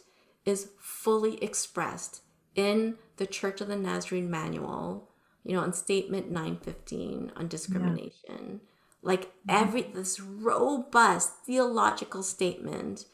[0.46, 2.22] is fully expressed
[2.54, 5.10] in the Church of the Nazarene Manual,
[5.44, 8.12] you know, on Statement 915 on discrimination.
[8.28, 8.56] Yeah.
[9.02, 9.50] Like mm-hmm.
[9.50, 13.04] every this robust theological statement,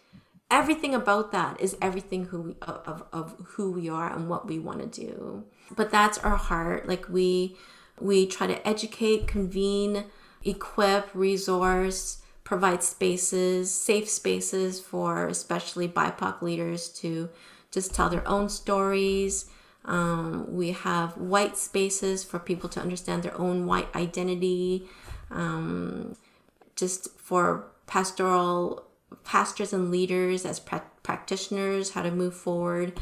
[0.48, 4.60] everything about that is everything who we of, of who we are and what we
[4.60, 5.44] want to do.
[5.74, 6.86] But that's our heart.
[6.86, 7.56] Like we
[8.00, 10.04] we try to educate, convene,
[10.44, 17.28] equip, resource, provide spaces, safe spaces for especially BIPOC leaders to
[17.70, 19.46] just tell their own stories.
[19.84, 24.88] Um, we have white spaces for people to understand their own white identity,
[25.30, 26.16] um,
[26.76, 28.84] just for pastoral
[29.24, 32.98] pastors and leaders as pra- practitioners, how to move forward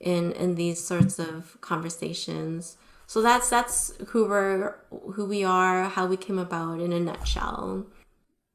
[0.00, 2.76] in in these sorts of conversations.
[3.06, 7.86] So that's that's who we're who we are, how we came about in a nutshell.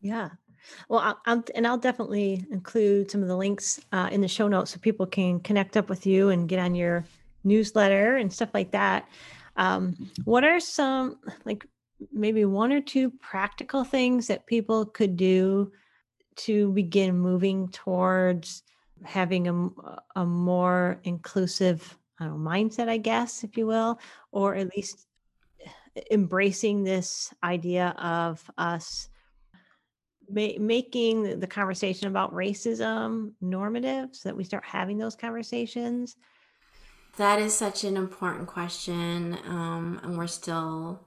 [0.02, 0.30] Yeah.
[0.88, 4.47] Well, I'll, I'll, and I'll definitely include some of the links uh, in the show
[4.47, 7.06] notes so people can connect up with you and get on your
[7.43, 9.08] newsletter and stuff like that.
[9.56, 11.66] Um, what are some like
[12.12, 15.72] maybe one or two practical things that people could do
[16.38, 18.64] to begin moving towards
[19.04, 19.70] having a,
[20.16, 21.97] a more inclusive
[22.28, 24.00] know, mindset, I guess, if you will,
[24.32, 25.08] or at least
[26.12, 29.10] embracing this idea of us
[30.30, 36.16] ma- making the conversation about racism normative so that we start having those conversations?
[37.18, 39.38] That is such an important question.
[39.46, 41.06] Um, and we're still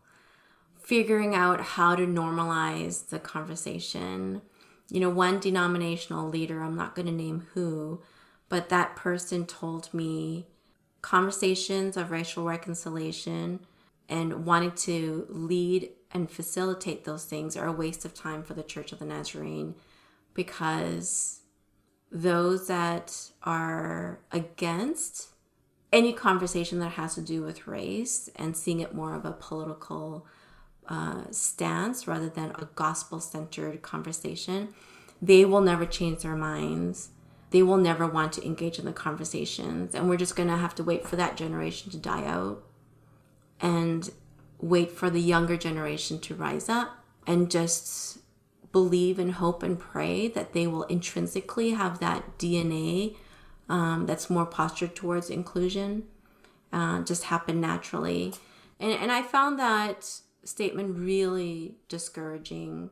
[0.82, 4.42] figuring out how to normalize the conversation.
[4.90, 8.02] You know, one denominational leader, I'm not going to name who,
[8.48, 10.48] but that person told me
[11.02, 13.60] conversations of racial reconciliation
[14.08, 18.62] and wanting to lead and facilitate those things are a waste of time for the
[18.62, 19.74] Church of the Nazarene
[20.34, 21.40] because
[22.10, 25.28] those that are against
[25.92, 30.26] any conversation that has to do with race and seeing it more of a political
[30.88, 34.68] uh, stance rather than a gospel centered conversation,
[35.20, 37.10] they will never change their minds.
[37.52, 39.94] They will never want to engage in the conversations.
[39.94, 42.64] And we're just going to have to wait for that generation to die out
[43.60, 44.10] and
[44.58, 48.18] wait for the younger generation to rise up and just
[48.72, 53.16] believe and hope and pray that they will intrinsically have that DNA
[53.68, 56.04] um, that's more postured towards inclusion
[56.72, 58.32] uh, just happen naturally.
[58.80, 62.90] And, and I found that statement really discouraging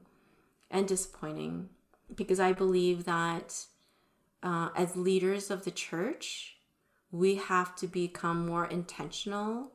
[0.71, 1.71] and disappointing
[2.15, 3.67] because I believe that
[4.43, 6.57] uh, as leaders of the church,
[7.11, 9.73] we have to become more intentional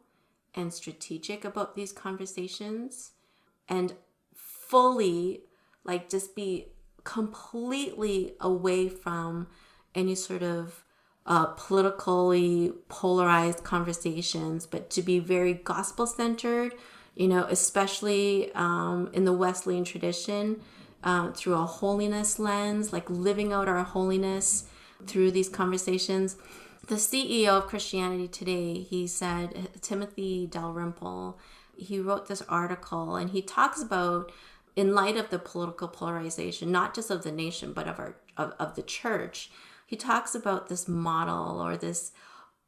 [0.53, 3.11] and strategic about these conversations
[3.67, 3.93] and
[4.33, 5.41] fully,
[5.83, 6.67] like, just be
[7.03, 9.47] completely away from
[9.93, 10.83] any sort of
[11.25, 16.73] uh, politically polarized conversations, but to be very gospel centered,
[17.15, 20.61] you know, especially um, in the Wesleyan tradition,
[21.05, 24.65] um, through a holiness lens, like living out our holiness
[25.05, 26.35] through these conversations.
[26.87, 31.39] The CEO of Christianity Today, he said, Timothy Dalrymple,
[31.77, 34.31] he wrote this article and he talks about
[34.75, 38.53] in light of the political polarization, not just of the nation, but of our of,
[38.59, 39.49] of the church,
[39.85, 42.11] he talks about this model or this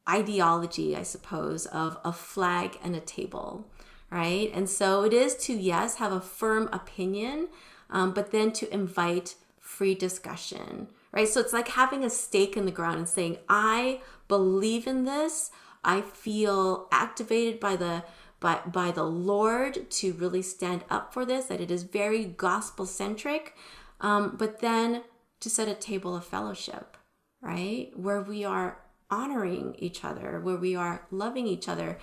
[0.10, 3.68] ideology, I suppose, of a flag and a table,
[4.10, 4.50] right?
[4.54, 7.50] And so it is to, yes, have a firm opinion,
[7.90, 11.28] um, but then to invite free discussion, right?
[11.28, 15.52] So it's like having a stake in the ground and saying, I believe in this.
[15.84, 18.04] I feel activated by the
[18.40, 22.86] by, by the Lord to really stand up for this, that it is very gospel
[22.86, 23.56] centric,
[24.00, 25.04] um, but then
[25.40, 26.98] to set a table of fellowship,
[27.42, 27.90] right?
[27.96, 28.80] Where we are
[29.10, 31.98] honoring each other, where we are loving each other.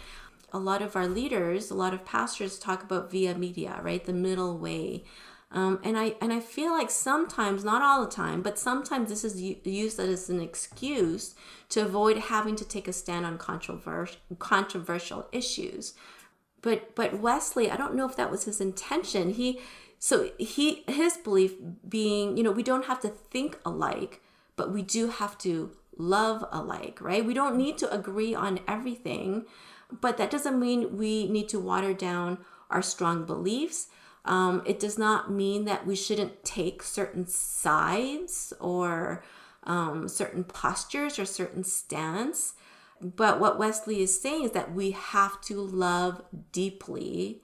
[0.53, 4.05] A lot of our leaders, a lot of pastors talk about via media, right?
[4.05, 5.05] The middle way.
[5.55, 9.23] Um, and I and I feel like sometimes, not all the time, but sometimes this
[9.23, 11.37] is used as an excuse
[11.69, 15.95] to avoid having to take a stand on controversial controversial issues.
[16.61, 19.31] But but Wesley, I don't know if that was his intention.
[19.31, 19.61] He
[20.01, 21.55] so he his belief
[21.89, 24.23] being, you know, we don't have to think alike,
[24.57, 27.25] but we do have to love alike, right?
[27.25, 29.45] We don't need to agree on everything,
[30.01, 32.39] but that doesn't mean we need to water down
[32.71, 33.87] our strong beliefs
[34.25, 39.23] um, it does not mean that we shouldn't take certain sides or
[39.65, 42.55] um, certain postures or certain stance.
[43.01, 46.23] But what Wesley is saying is that we have to love
[46.53, 47.43] deeply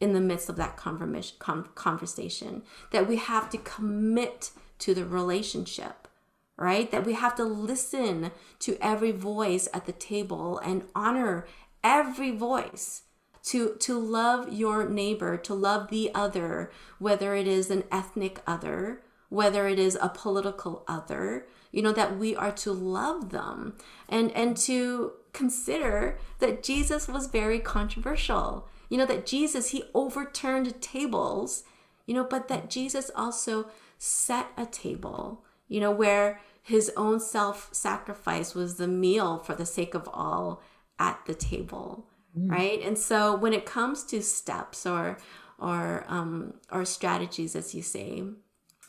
[0.00, 6.08] in the midst of that conversation, that we have to commit to the relationship,
[6.56, 6.90] right?
[6.90, 11.46] That we have to listen to every voice at the table and honor
[11.84, 13.03] every voice
[13.44, 19.02] to to love your neighbor to love the other whether it is an ethnic other
[19.28, 23.74] whether it is a political other you know that we are to love them
[24.08, 28.68] and and to consider that Jesus was very controversial.
[28.88, 31.64] You know that Jesus he overturned tables
[32.06, 33.66] you know but that Jesus also
[33.98, 39.66] set a table you know where his own self sacrifice was the meal for the
[39.66, 40.62] sake of all
[40.98, 42.06] at the table
[42.38, 42.50] mm.
[42.50, 42.80] right?
[42.82, 45.18] And so when it comes to steps or
[45.58, 48.22] or um, or strategies, as you say,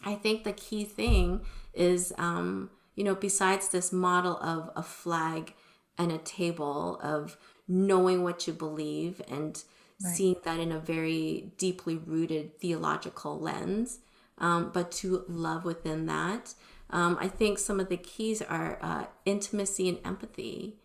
[0.03, 1.41] I think the key thing
[1.73, 5.53] is um, you know besides this model of a flag
[5.97, 7.37] and a table of
[7.67, 9.63] knowing what you believe and
[10.03, 10.15] right.
[10.15, 13.99] seeing that in a very deeply rooted theological lens,
[14.37, 16.53] um, but to love within that.
[16.89, 20.75] Um, I think some of the keys are uh, intimacy and empathy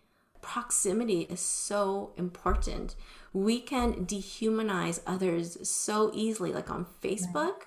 [0.43, 2.95] proximity is so important.
[3.32, 7.62] We can dehumanize others so easily, like on Facebook.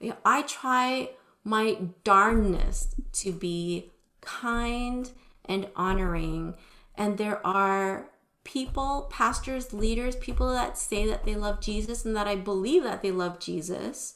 [0.00, 1.10] You know, I try
[1.44, 5.10] my darnest to be kind
[5.44, 6.54] and honoring,
[6.94, 8.10] and there are
[8.44, 13.02] people, pastors, leaders, people that say that they love Jesus and that I believe that
[13.02, 14.14] they love Jesus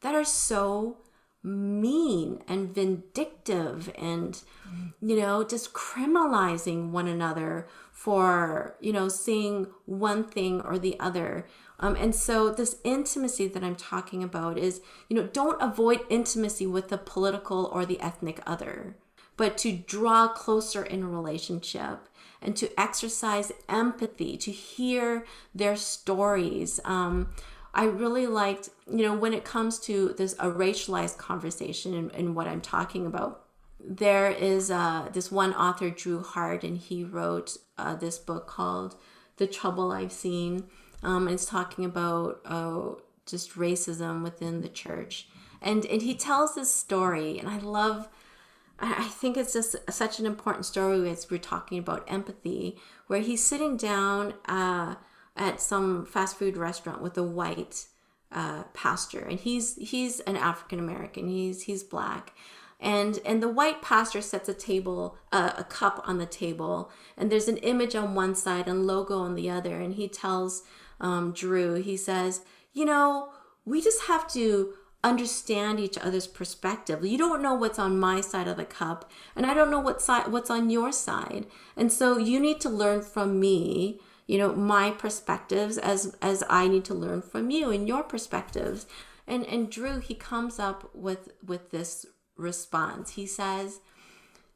[0.00, 0.98] that are so
[1.44, 4.40] mean and vindictive and
[5.02, 11.46] you know just criminalizing one another for you know saying one thing or the other.
[11.78, 16.66] Um, and so this intimacy that i'm talking about is you know don't avoid intimacy
[16.68, 18.96] with the political or the ethnic other
[19.36, 22.08] but to draw closer in relationship
[22.40, 25.24] and to exercise empathy to hear
[25.54, 27.28] their stories um,
[27.74, 32.36] I really liked, you know, when it comes to this a racialized conversation and, and
[32.36, 33.40] what I'm talking about.
[33.86, 38.96] There is uh, this one author, Drew Hart, and he wrote uh, this book called
[39.36, 40.64] "The Trouble I've Seen."
[41.02, 42.92] Um, and it's talking about uh,
[43.26, 45.28] just racism within the church,
[45.60, 48.08] and and he tells this story, and I love.
[48.80, 53.44] I think it's just such an important story as we're talking about empathy, where he's
[53.44, 54.96] sitting down uh,
[55.36, 57.86] at some fast food restaurant with a white
[58.32, 61.28] uh, pastor, and he's he's an African American.
[61.28, 62.32] He's he's black,
[62.80, 67.30] and and the white pastor sets a table uh, a cup on the table, and
[67.30, 70.62] there's an image on one side and logo on the other, and he tells
[71.00, 73.30] um, Drew, he says, you know,
[73.64, 77.04] we just have to understand each other's perspective.
[77.04, 80.00] You don't know what's on my side of the cup, and I don't know what
[80.00, 81.46] side what's on your side.
[81.76, 86.66] And so you need to learn from me you know my perspectives as as i
[86.66, 88.86] need to learn from you and your perspectives.
[89.26, 92.04] And and drew he comes up with with this
[92.36, 93.12] response.
[93.12, 93.80] He says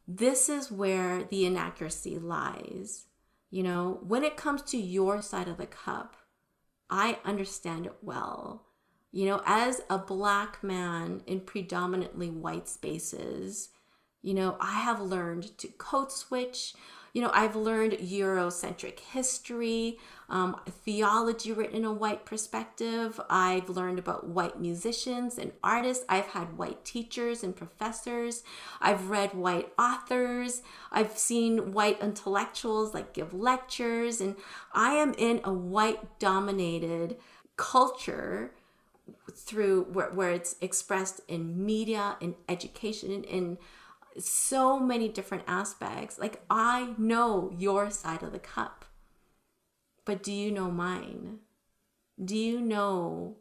[0.07, 3.07] this is where the inaccuracy lies.
[3.51, 6.17] You know when it comes to your side of the cup
[6.91, 8.67] i understand it well.
[9.11, 13.71] You know as a black man in predominantly white spaces
[14.23, 16.75] you know i have learned to code switch
[17.19, 19.99] you know, I've learned Eurocentric history,
[20.29, 23.21] um, theology written in a white perspective.
[23.29, 26.05] I've learned about white musicians and artists.
[26.09, 28.45] I've had white teachers and professors.
[28.81, 30.63] I've read white authors.
[30.93, 34.21] I've seen white intellectuals like give lectures.
[34.21, 34.37] And
[34.73, 37.17] I am in a white dominated
[37.57, 38.53] culture
[39.33, 43.59] through where, where it's expressed in media in education in
[44.19, 46.19] so many different aspects.
[46.19, 48.85] Like, I know your side of the cup.
[50.05, 51.39] but do you know mine?
[52.23, 53.37] Do you know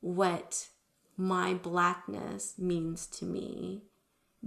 [0.00, 0.68] what
[1.16, 3.82] my blackness means to me?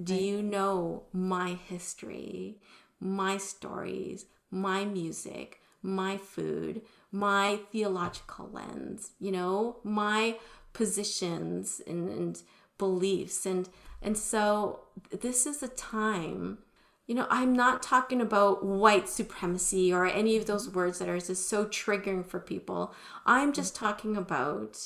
[0.02, 2.60] Do you know my history,
[3.00, 10.38] my stories, my music, my food, my theological lens, you know, my
[10.74, 12.42] positions and, and
[12.82, 13.46] beliefs.
[13.46, 13.70] And
[14.02, 14.80] and so
[15.12, 16.58] this is a time
[17.06, 21.20] you know i'm not talking about white supremacy or any of those words that are
[21.20, 22.94] just so triggering for people.
[23.26, 24.80] I'm just talking about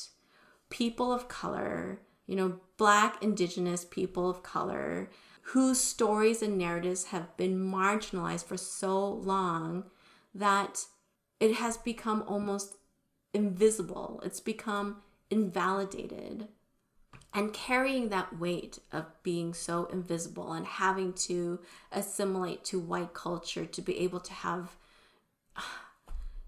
[0.68, 5.08] people of color you know black indigenous people of color
[5.52, 9.84] whose stories and narratives have been marginalized for so long
[10.34, 10.84] that
[11.40, 12.76] it has become almost
[13.32, 14.20] invisible.
[14.24, 16.48] It's become invalidated
[17.36, 21.60] and carrying that weight of being so invisible and having to
[21.92, 24.76] assimilate to white culture to be able to have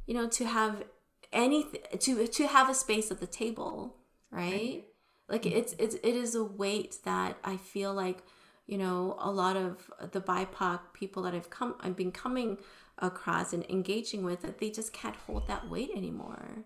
[0.06, 0.84] you know to have
[1.32, 3.94] anything to to have a space at the table
[4.30, 4.84] right?
[5.28, 5.58] Like mm-hmm.
[5.58, 8.22] it's it's it is a weight that i feel like
[8.66, 12.58] you know a lot of the bipoc people that i've come i've been coming
[13.00, 16.64] across and engaging with that they just can't hold that weight anymore.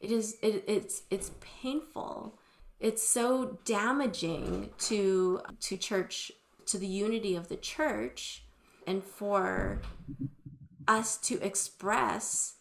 [0.00, 2.38] It is it, it's it's painful
[2.78, 6.32] it's so damaging to to church
[6.66, 8.44] to the unity of the church
[8.86, 9.80] and for
[10.86, 12.56] us to express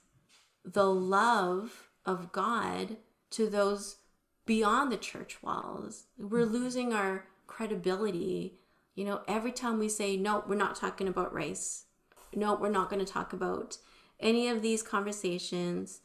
[0.64, 2.98] the love of God
[3.32, 3.98] to those
[4.46, 6.06] beyond the church walls.
[6.18, 8.60] We're losing our credibility.
[8.96, 11.86] You know, every time we say, no, we're not talking about race.
[12.34, 13.78] No, we're not going to talk about
[14.20, 16.02] any of these conversations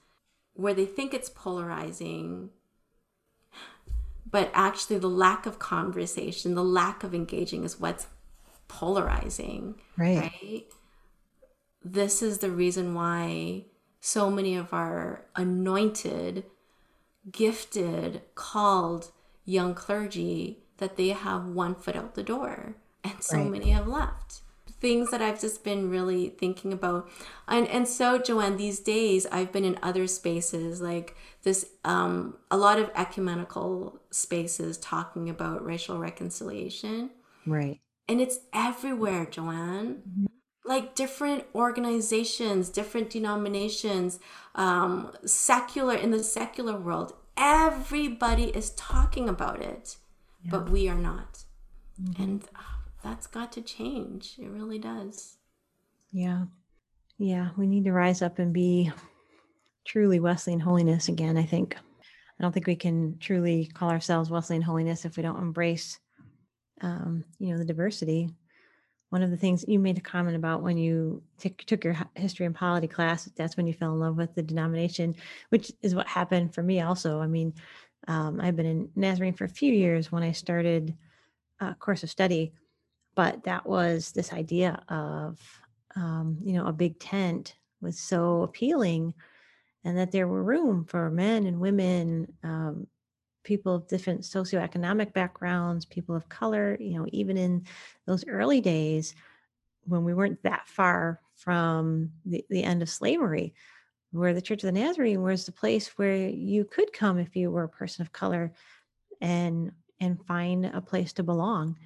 [0.55, 2.51] where they think it's polarizing
[4.31, 8.07] but actually the lack of conversation the lack of engaging is what's
[8.68, 10.64] polarizing right, right?
[11.85, 13.64] this is the reason why
[14.01, 16.45] so many of our anointed
[17.31, 19.11] gifted called
[19.45, 23.51] young clergy that they have one foot out the door and so right.
[23.51, 24.41] many have left
[24.81, 27.09] things that I've just been really thinking about.
[27.47, 32.57] And and so Joanne, these days I've been in other spaces like this um a
[32.57, 37.11] lot of ecumenical spaces talking about racial reconciliation.
[37.47, 37.81] Right.
[38.09, 40.03] And it's everywhere, Joanne.
[40.09, 40.26] Mm-hmm.
[40.64, 44.20] Like different organizations, different denominations,
[44.55, 49.97] um, secular in the secular world, everybody is talking about it,
[50.45, 50.51] yeah.
[50.51, 51.45] but we are not.
[52.01, 52.22] Mm-hmm.
[52.22, 52.45] And
[53.03, 54.36] that's got to change.
[54.38, 55.38] It really does.
[56.12, 56.44] Yeah.
[57.18, 57.51] Yeah.
[57.57, 58.92] We need to rise up and be
[59.84, 61.76] truly Wesleyan holiness again, I think.
[61.76, 65.98] I don't think we can truly call ourselves Wesleyan holiness if we don't embrace,
[66.80, 68.30] um, you know, the diversity.
[69.11, 72.46] One of the things you made a comment about when you t- took your history
[72.46, 75.16] and polity class, that's when you fell in love with the denomination,
[75.51, 77.20] which is what happened for me also.
[77.20, 77.53] I mean,
[78.09, 80.96] um, I've been in Nazarene for a few years when I started
[81.61, 82.53] a course of study
[83.15, 85.39] but that was this idea of
[85.97, 89.15] um, you know a big tent was so appealing
[89.85, 92.87] and that there were room for men and women um,
[93.43, 97.65] people of different socioeconomic backgrounds people of color you know even in
[98.07, 99.15] those early days
[99.85, 103.55] when we weren't that far from the, the end of slavery
[104.13, 107.51] where the church of the nazarene was the place where you could come if you
[107.51, 108.53] were a person of color
[109.21, 111.77] and and find a place to belong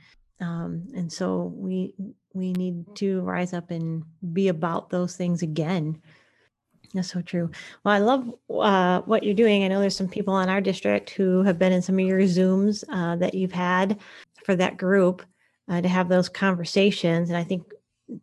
[0.40, 1.94] um, and so we
[2.32, 6.00] we need to rise up and be about those things again.
[6.92, 7.50] That's so true.
[7.84, 9.64] Well i love uh, what you're doing.
[9.64, 12.20] I know there's some people in our district who have been in some of your
[12.20, 14.00] zooms uh, that you've had
[14.44, 15.24] for that group
[15.68, 17.30] uh, to have those conversations.
[17.30, 17.64] And i think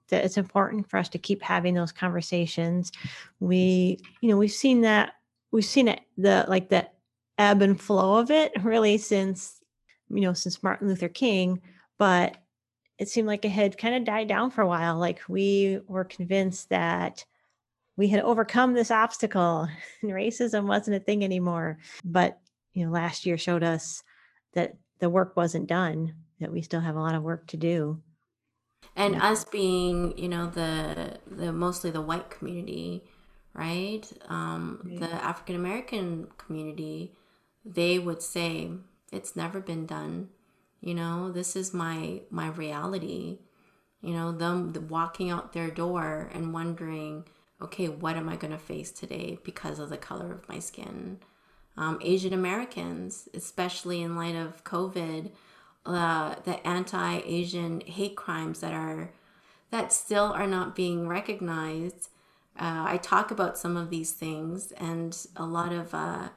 [0.09, 2.91] that it's important for us to keep having those conversations.
[3.39, 5.14] We you know we've seen that
[5.51, 6.88] we've seen it the like the
[7.38, 9.62] ebb and flow of it really since
[10.09, 11.62] you know since martin luther king
[12.02, 12.38] but
[12.97, 14.97] it seemed like it had kind of died down for a while.
[14.97, 17.24] Like we were convinced that
[17.95, 19.68] we had overcome this obstacle
[20.02, 21.78] and racism wasn't a thing anymore.
[22.04, 22.39] But,
[22.74, 24.02] you know, last year showed us
[24.54, 28.02] that the work wasn't done, that we still have a lot of work to do.
[28.95, 29.30] And yeah.
[29.30, 33.04] us being, you know, the the mostly the white community,
[33.54, 34.12] right?
[34.28, 34.99] Um, right.
[35.02, 37.14] The African American community,
[37.64, 38.72] they would say
[39.12, 40.30] it's never been done
[40.82, 43.39] you know this is my my reality.
[44.01, 47.25] You know them walking out their door and wondering
[47.61, 51.19] okay what am i going to face today because of the color of my skin?
[51.77, 55.32] Um, asian americans especially in light of covid
[55.86, 59.11] uh, the anti-asian hate crimes that are
[59.71, 62.09] that still are not being recognized.
[62.59, 66.29] Uh, I talk about some of these things, and a lot of uh,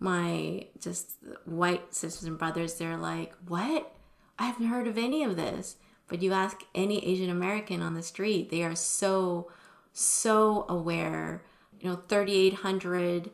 [0.00, 1.12] my just
[1.44, 3.94] white sisters and brothers, they're like, "What?
[4.38, 5.76] I haven't heard of any of this."
[6.10, 9.48] But you ask any Asian American on the street, they are so,
[9.92, 11.44] so aware.
[11.78, 13.30] You know, 3,800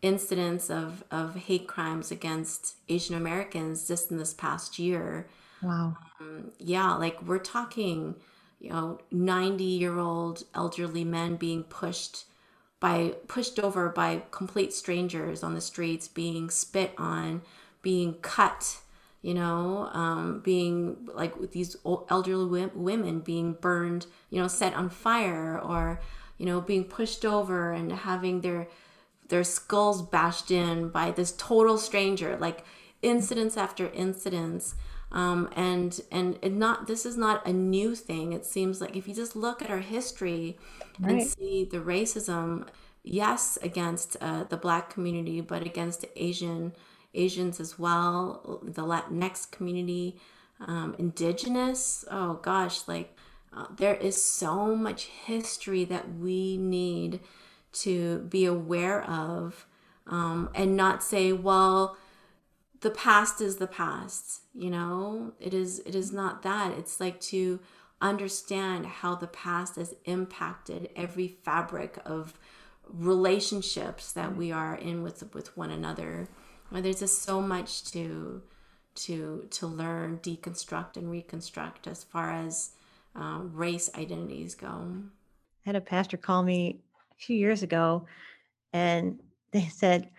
[0.00, 5.26] incidents of, of hate crimes against Asian Americans just in this past year.
[5.60, 5.96] Wow.
[6.20, 8.14] Um, yeah, like we're talking,
[8.60, 12.26] you know, 90 year old elderly men being pushed
[12.80, 17.42] by pushed over by complete strangers on the streets, being spit on,
[17.82, 18.80] being cut,
[19.22, 24.88] you know, um, being like with these elderly women being burned, you know, set on
[24.88, 26.00] fire or,
[26.38, 28.66] you know, being pushed over and having their
[29.28, 32.64] their skulls bashed in by this total stranger, like
[33.02, 34.74] incidents after incidents.
[35.12, 38.32] Um, and and it not this is not a new thing.
[38.32, 40.56] It seems like if you just look at our history
[41.00, 41.12] right.
[41.12, 42.68] and see the racism,
[43.02, 46.72] yes, against uh, the Black community, but against Asian
[47.12, 50.20] Asians as well, the Latinx community,
[50.60, 52.04] um, Indigenous.
[52.08, 53.16] Oh gosh, like
[53.52, 57.18] uh, there is so much history that we need
[57.72, 59.66] to be aware of,
[60.06, 61.96] um, and not say, well
[62.80, 65.32] the past is the past you know?
[65.40, 66.76] It is it is not that.
[66.76, 67.60] It's like to
[68.00, 72.38] understand how the past has impacted every fabric of
[72.88, 76.28] relationships that we are in with with one another.
[76.72, 78.42] There's just so much to
[78.96, 82.70] to to learn deconstruct and reconstruct as far as
[83.14, 84.68] uh, race identities go.
[84.68, 86.80] I had a pastor call me
[87.12, 88.06] a few years ago
[88.72, 89.20] and
[89.52, 90.10] they said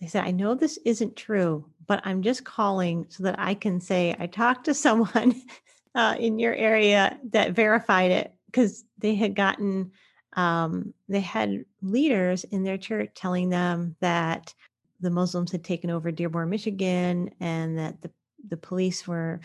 [0.00, 3.80] they said i know this isn't true but I'm just calling so that I can
[3.80, 5.42] say I talked to someone
[5.94, 9.92] uh, in your area that verified it because they had gotten,
[10.34, 14.54] um, they had leaders in their church telling them that
[15.00, 18.10] the Muslims had taken over Dearborn, Michigan, and that the
[18.48, 19.40] the police were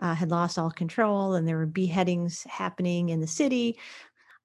[0.00, 3.78] uh, had lost all control, and there were beheadings happening in the city.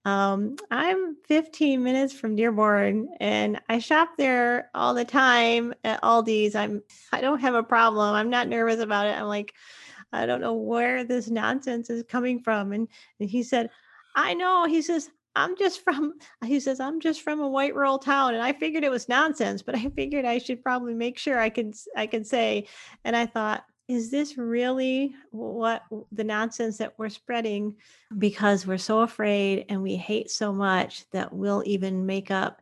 [0.06, 6.54] Um, I'm 15 minutes from Dearborn and I shop there all the time at Aldi's.
[6.54, 8.14] I'm I don't have a problem.
[8.14, 9.18] I'm not nervous about it.
[9.18, 9.54] I'm like,
[10.14, 12.72] I don't know where this nonsense is coming from.
[12.72, 12.88] And,
[13.20, 13.72] and he said,
[14.16, 14.66] I know.
[14.66, 16.14] He says, I'm just from
[16.46, 18.36] he says, I'm just from a white rural town.
[18.36, 21.50] And I figured it was nonsense, but I figured I should probably make sure I
[21.50, 22.68] could I could say.
[23.04, 27.76] And I thought, is this really what the nonsense that we're spreading
[28.18, 32.62] because we're so afraid and we hate so much that we'll even make up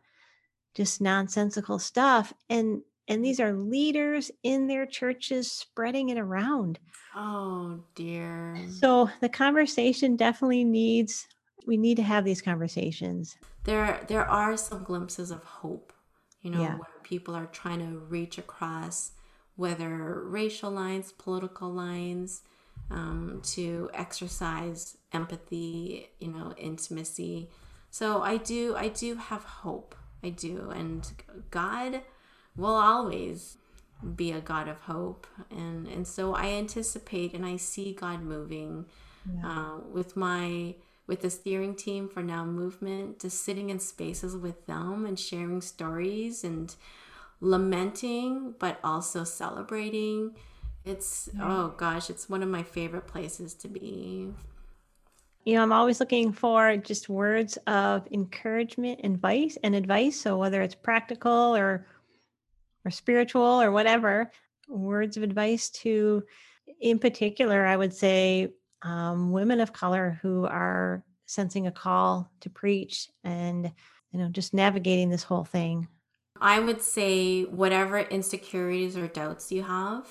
[0.74, 6.78] just nonsensical stuff and and these are leaders in their churches spreading it around?
[7.14, 8.58] Oh dear.
[8.80, 11.26] So the conversation definitely needs
[11.66, 13.36] we need to have these conversations.
[13.64, 15.92] There there are some glimpses of hope
[16.42, 16.74] you know yeah.
[16.74, 19.12] where people are trying to reach across
[19.56, 22.42] whether racial lines, political lines,
[22.90, 27.48] um, to exercise empathy, you know, intimacy.
[27.90, 29.94] So I do, I do have hope.
[30.22, 31.06] I do, and
[31.50, 32.00] God
[32.56, 33.58] will always
[34.16, 38.86] be a God of hope, and and so I anticipate and I see God moving
[39.30, 39.48] yeah.
[39.48, 40.74] uh, with my
[41.06, 45.60] with the steering team for Now Movement, just sitting in spaces with them and sharing
[45.60, 46.74] stories and
[47.40, 50.34] lamenting but also celebrating.
[50.84, 54.28] It's oh gosh, it's one of my favorite places to be.
[55.44, 60.20] You know, I'm always looking for just words of encouragement, advice, and advice.
[60.20, 61.86] So whether it's practical or
[62.84, 64.30] or spiritual or whatever,
[64.68, 66.22] words of advice to,
[66.80, 68.48] in particular, I would say
[68.82, 73.72] um, women of color who are sensing a call to preach and
[74.12, 75.88] you know just navigating this whole thing
[76.40, 80.06] I would say whatever insecurities or doubts you have,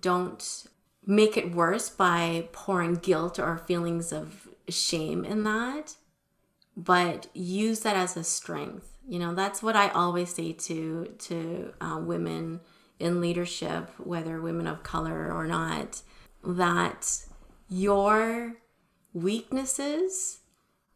[0.00, 0.66] don't
[1.04, 5.96] make it worse by pouring guilt or feelings of shame in that,
[6.76, 8.96] but use that as a strength.
[9.08, 12.60] You know, that's what I always say to to uh, women
[12.98, 16.02] in leadership, whether women of color or not,
[16.44, 17.24] that
[17.68, 18.54] your
[19.12, 20.40] weaknesses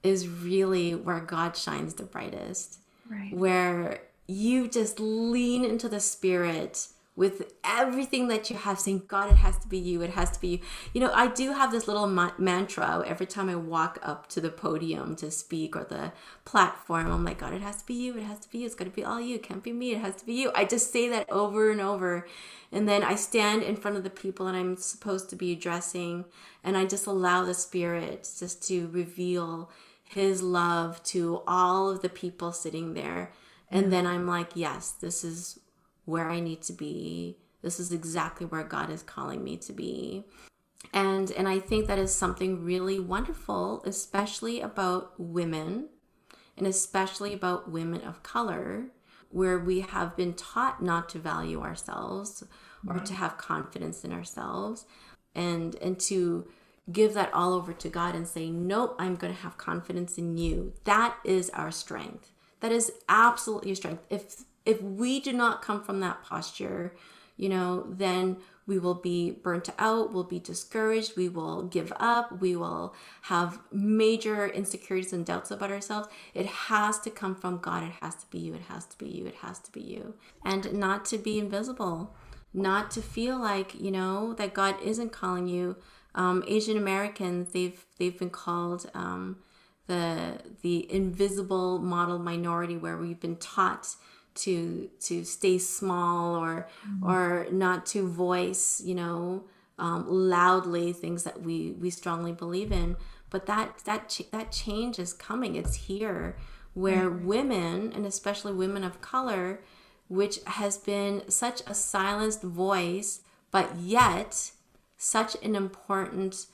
[0.02, 2.78] is really where God shines the brightest.
[3.08, 3.36] Right.
[3.36, 4.00] Where
[4.30, 9.58] you just lean into the spirit with everything that you have saying god it has
[9.58, 10.58] to be you it has to be you.
[10.94, 14.40] You know i do have this little ma- mantra every time i walk up to
[14.40, 16.12] the podium to speak or the
[16.44, 17.10] platform.
[17.10, 18.84] I'm like god it has to be you it has to be you it's got
[18.84, 20.52] to be all you it can't be me it has to be you.
[20.54, 22.26] I just say that over and over
[22.72, 26.24] and then i stand in front of the people that i'm supposed to be addressing
[26.62, 29.68] and i just allow the spirit just to reveal
[30.10, 33.32] his love to all of the people sitting there.
[33.70, 35.60] And then I'm like, yes, this is
[36.04, 37.38] where I need to be.
[37.62, 40.24] This is exactly where God is calling me to be.
[40.92, 45.88] And and I think that is something really wonderful, especially about women
[46.56, 48.86] and especially about women of color
[49.28, 52.42] where we have been taught not to value ourselves
[52.88, 54.86] or to have confidence in ourselves
[55.34, 56.48] and and to
[56.90, 60.36] give that all over to God and say, Nope, I'm going to have confidence in
[60.36, 60.72] you.
[60.84, 62.32] That is our strength.
[62.60, 64.04] That is absolutely a strength.
[64.10, 66.94] If if we do not come from that posture,
[67.36, 68.36] you know, then
[68.66, 73.58] we will be burnt out, we'll be discouraged, we will give up, we will have
[73.72, 76.08] major insecurities and doubts about ourselves.
[76.34, 77.82] It has to come from God.
[77.82, 78.54] It has to be you.
[78.54, 79.26] It has to be you.
[79.26, 80.14] It has to be you.
[80.44, 82.14] And not to be invisible,
[82.52, 85.76] not to feel like, you know, that God isn't calling you
[86.14, 89.38] um, Asian Americans, they've they've been called um,
[89.90, 93.96] the the invisible model minority, where we've been taught
[94.36, 97.10] to to stay small or mm-hmm.
[97.10, 99.44] or not to voice, you know,
[99.80, 102.96] um, loudly things that we we strongly believe in.
[103.30, 105.56] But that that ch- that change is coming.
[105.56, 106.36] It's here,
[106.74, 107.26] where mm-hmm.
[107.26, 109.60] women and especially women of color,
[110.06, 114.52] which has been such a silenced voice, but yet
[114.96, 116.46] such an important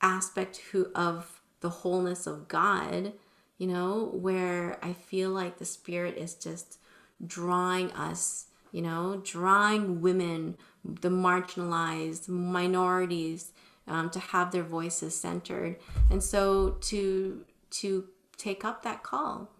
[0.00, 3.12] aspect who of the wholeness of God,
[3.56, 6.78] you know, where I feel like the spirit is just
[7.24, 13.52] drawing us, you know, drawing women, the marginalized, minorities,
[13.86, 15.76] um, to have their voices centered,
[16.10, 19.50] and so to to take up that call,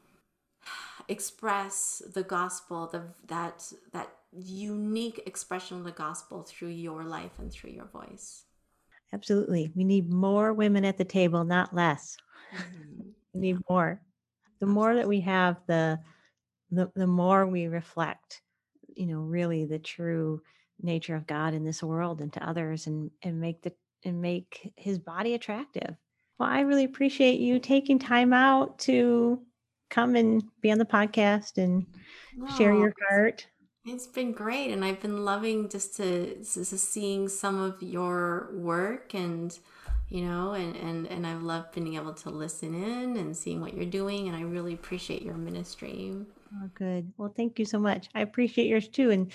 [1.09, 7.53] express the gospel, the that that unique expression of the gospel through your life and
[7.53, 8.45] through your voice.
[9.13, 9.71] Absolutely.
[9.75, 12.17] We need more women at the table, not less.
[12.55, 13.09] Mm-hmm.
[13.35, 14.01] We need more.
[14.61, 15.99] The more that we have, the,
[16.71, 18.41] the the more we reflect,
[18.95, 20.41] you know, really the true
[20.81, 23.73] nature of God in this world and to others and and make the
[24.05, 25.97] and make his body attractive.
[26.39, 29.41] Well, I really appreciate you taking time out to
[29.91, 31.87] come and be on the podcast and
[32.43, 33.47] oh, share your heart.
[33.85, 39.13] It's been great, and I've been loving just to, just seeing some of your work,
[39.13, 39.59] and
[40.09, 43.75] you know, and and and I've loved being able to listen in and seeing what
[43.75, 46.15] you're doing, and I really appreciate your ministry.
[46.55, 47.13] Oh, good.
[47.17, 48.09] Well, thank you so much.
[48.15, 49.33] I appreciate yours too, and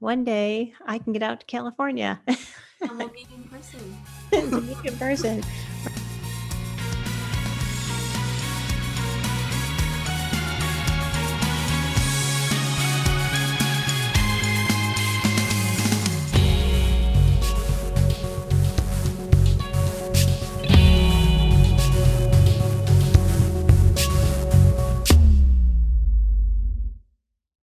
[0.00, 2.20] one day I can get out to California.
[2.26, 4.66] and we'll meet in person.
[4.66, 5.44] meet in person.